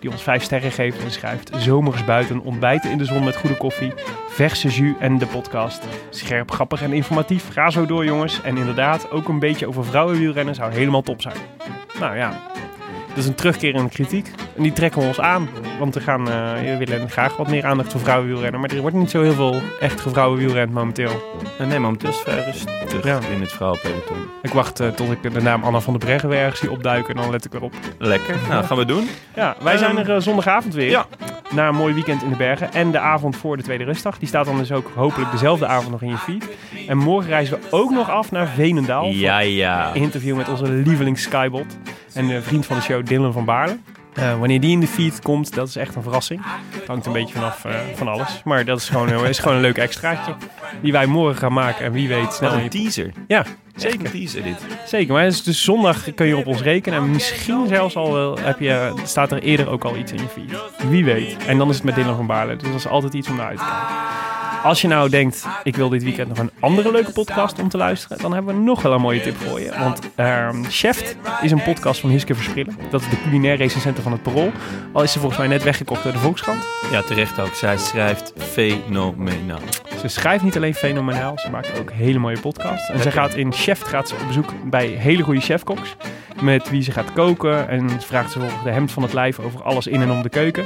[0.00, 1.50] Die ons vijf sterren geeft en schrijft...
[1.56, 3.92] Zomers buiten, ontbijten in de zon met goede koffie,
[4.28, 5.82] verse jus en de podcast.
[6.10, 7.52] Scherp, grappig en informatief.
[7.52, 8.40] Ga zo door, jongens.
[8.42, 11.36] En inderdaad, ook een beetje over vrouwenwielrennen zou helemaal top zijn.
[12.00, 12.40] Nou ja,
[13.18, 14.30] is een terugkerende kritiek.
[14.56, 15.48] En die trekken we ons aan.
[15.78, 18.60] Want we, gaan, eh, we willen graag wat meer aandacht voor vrouwenwielrennen.
[18.60, 21.22] Maar er wordt niet zo heel veel echt vrouwenwielrennen momenteel.
[21.58, 23.18] Eh, nee, momenteel is het vrij rustig Ja.
[23.34, 24.16] in het vrouwenpeloton.
[24.42, 27.14] Ik wacht eh, tot ik de naam Anna van der Breggen weer ergens zie opduiken
[27.14, 27.72] en dan let ik erop.
[27.98, 28.36] Lekker.
[28.48, 29.08] Nou, gaan we doen.
[29.34, 30.90] Ja, wij Ehm, zijn er eh, zondagavond weer.
[30.90, 31.06] ja.
[31.50, 32.72] Na een mooi weekend in de bergen.
[32.72, 34.18] En de avond voor de tweede rustdag.
[34.18, 36.48] Die staat dan dus ook hopelijk dezelfde avond nog in je feed.
[36.88, 39.04] En morgen reizen we ook nog af naar Veenendaal.
[39.04, 39.88] Ja, ja.
[39.94, 41.78] Een interview met onze lievelings Skybot.
[42.18, 43.78] En de vriend van de show Dylan van Baarle.
[44.14, 46.40] Eh, wanneer die in de feed komt, dat is echt een verrassing.
[46.70, 48.42] Het hangt een beetje vanaf eh, van alles.
[48.44, 50.34] Maar dat is gewoon, is gewoon een leuk extraatje.
[50.82, 51.84] Die wij morgen gaan maken.
[51.84, 53.12] En wie weet snel Wat een teaser.
[53.26, 53.44] Ja,
[53.76, 54.66] Zeker een teaser dit.
[54.86, 56.98] Zeker, maar dus, dus zondag kun je op ons rekenen.
[56.98, 60.28] En misschien zelfs al wel heb je, staat er eerder ook al iets in je
[60.28, 60.88] feed.
[60.90, 61.36] Wie weet.
[61.46, 62.56] En dan is het met Dylan van Baarle.
[62.56, 63.86] Dus dat is altijd iets om naar uit te kijken.
[64.68, 67.76] Als je nou denkt, ik wil dit weekend nog een andere leuke podcast om te
[67.76, 69.72] luisteren, dan hebben we nog wel een mooie tip voor je.
[69.78, 72.76] Want ehm Chef is een podcast van Hiske Versprillen.
[72.90, 74.52] Dat is de culinair recensente van het Parool.
[74.92, 76.66] Al is ze volgens mij net weggekocht door de Volkskrant.
[76.90, 77.54] Ja, terecht ook.
[77.54, 79.60] Zij schrijft fenomenaal.
[80.00, 82.88] Ze schrijft niet alleen fenomenaal, ze maakt ook hele mooie podcasts.
[82.90, 85.96] En ze gaat in Chef gaat ze op bezoek bij hele goede chefkoks.
[86.40, 87.68] met wie ze gaat koken.
[87.68, 90.28] En ze vraagt ze de hemd van het lijf over alles in en om de
[90.28, 90.64] keuken.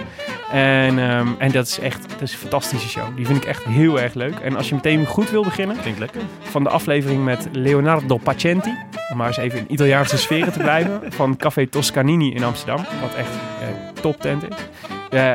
[0.52, 3.16] En, ehm, en dat is echt dat is een fantastische show.
[3.16, 4.34] Die vind ik echt heel erg leuk.
[4.38, 6.20] En als je meteen goed wil beginnen, Klinkt lekker.
[6.42, 8.74] van de aflevering met Leonardo Pacenti.
[9.10, 11.00] Om maar eens even in Italiaanse sferen te blijven.
[11.08, 12.84] Van Café Toscanini in Amsterdam.
[13.00, 13.30] Wat echt
[13.60, 13.68] eh,
[14.00, 14.56] top tent is.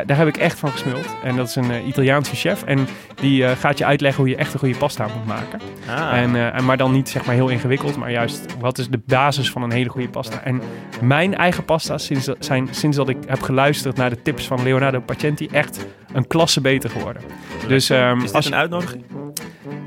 [0.06, 1.06] Daar heb ik echt van gesmuld.
[1.24, 2.64] En dat is een eh, Italiaanse chef.
[2.64, 5.60] En die eh, gaat je uitleggen hoe je echt een goede pasta moet maken.
[5.90, 7.98] Ah, En, en, maar dan niet zeg maar heel ingewikkeld.
[7.98, 10.42] Maar juist wat is de basis van een hele goede pasta.
[10.44, 10.62] En
[11.02, 15.00] mijn eigen pasta's sinds, zijn sinds dat ik heb geluisterd naar de tips van Leonardo
[15.00, 15.86] Pacenti echt
[16.18, 17.22] een klasse beter geworden.
[17.68, 19.04] Dus ehm, is dit als een uitnodiging?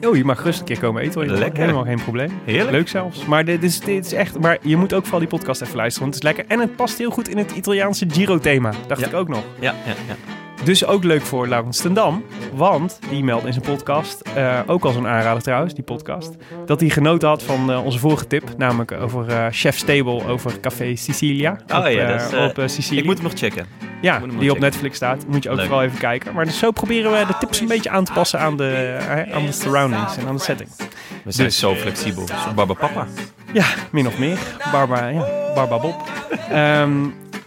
[0.07, 1.28] oh, je mag gerust een keer komen eten.
[1.28, 1.39] hoor.
[1.39, 1.61] Lekker.
[1.61, 2.31] Helemaal geen probleem.
[2.45, 2.70] Heerlijk.
[2.70, 3.24] Leuk zelfs.
[3.24, 4.39] Maar dit is, dit is echt.
[4.41, 6.09] Maar je moet ook vooral die podcast even luisteren.
[6.11, 6.55] Want het is lekker.
[6.55, 8.70] En het past heel goed in het Italiaanse Giro-thema.
[8.87, 9.07] Dacht Ja.
[9.07, 9.43] ik ook nog.
[9.61, 10.14] Ja, ja, ja.
[10.64, 12.24] Dus ook leuk voor Laurens ten Dam.
[12.54, 16.36] Want die meldt in zijn podcast, eh, ook al zo'n aanrader trouwens, die podcast,
[16.66, 18.44] dat hij genoten had van eh, onze vorige tip.
[18.56, 21.50] Namelijk over eh, Chef Stable over Café Sicilia.
[21.72, 22.98] Oh op, ja, dat is, op Sicilië.
[22.98, 23.66] Ik moet hem nog checken.
[24.00, 24.58] ja, die op.
[24.58, 25.26] Netflix staat.
[25.26, 25.66] Moet je ook Leuk.
[25.66, 26.34] vooral even kijken.
[26.34, 29.34] Maar dus zo proberen we de tips een beetje aan te passen aan de, eh,
[29.34, 30.68] aan de surroundings en aan de setting.
[31.24, 32.26] We zijn Dus- zo flexibel.
[32.26, 33.06] Zo Baba Papa.
[33.52, 34.38] Ja, min of meer.
[34.72, 35.94] Barba, ja, Barba Bob.
[36.50, 36.90] Ehm,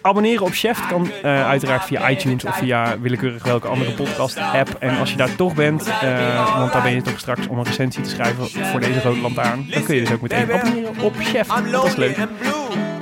[0.03, 4.75] abonneren op Chef kan eh, uiteraard via iTunes of via willekeurig welke andere podcast-app.
[4.79, 7.63] En als je daar toch bent, eh, want daar ben je toch straks om een
[7.63, 11.15] recensie te schrijven voor deze rode lantaarn, dan kun je dus ook meteen abonneren op
[11.17, 11.57] Chef.
[11.57, 12.27] I'm Dat is lonely leuk.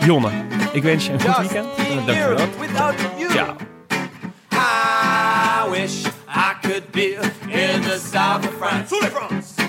[0.06, 0.30] Jonne,
[0.72, 1.68] ik wens je een goed weekend.
[2.06, 2.48] Dankjewel.
[2.60, 3.34] Without you.
[3.34, 3.56] Ja.
[5.68, 8.96] I wish I could be in the south of France.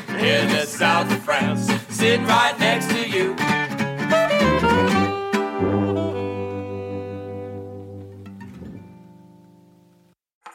[0.09, 1.72] In the south of France.
[1.91, 3.52] Sitting right next to you.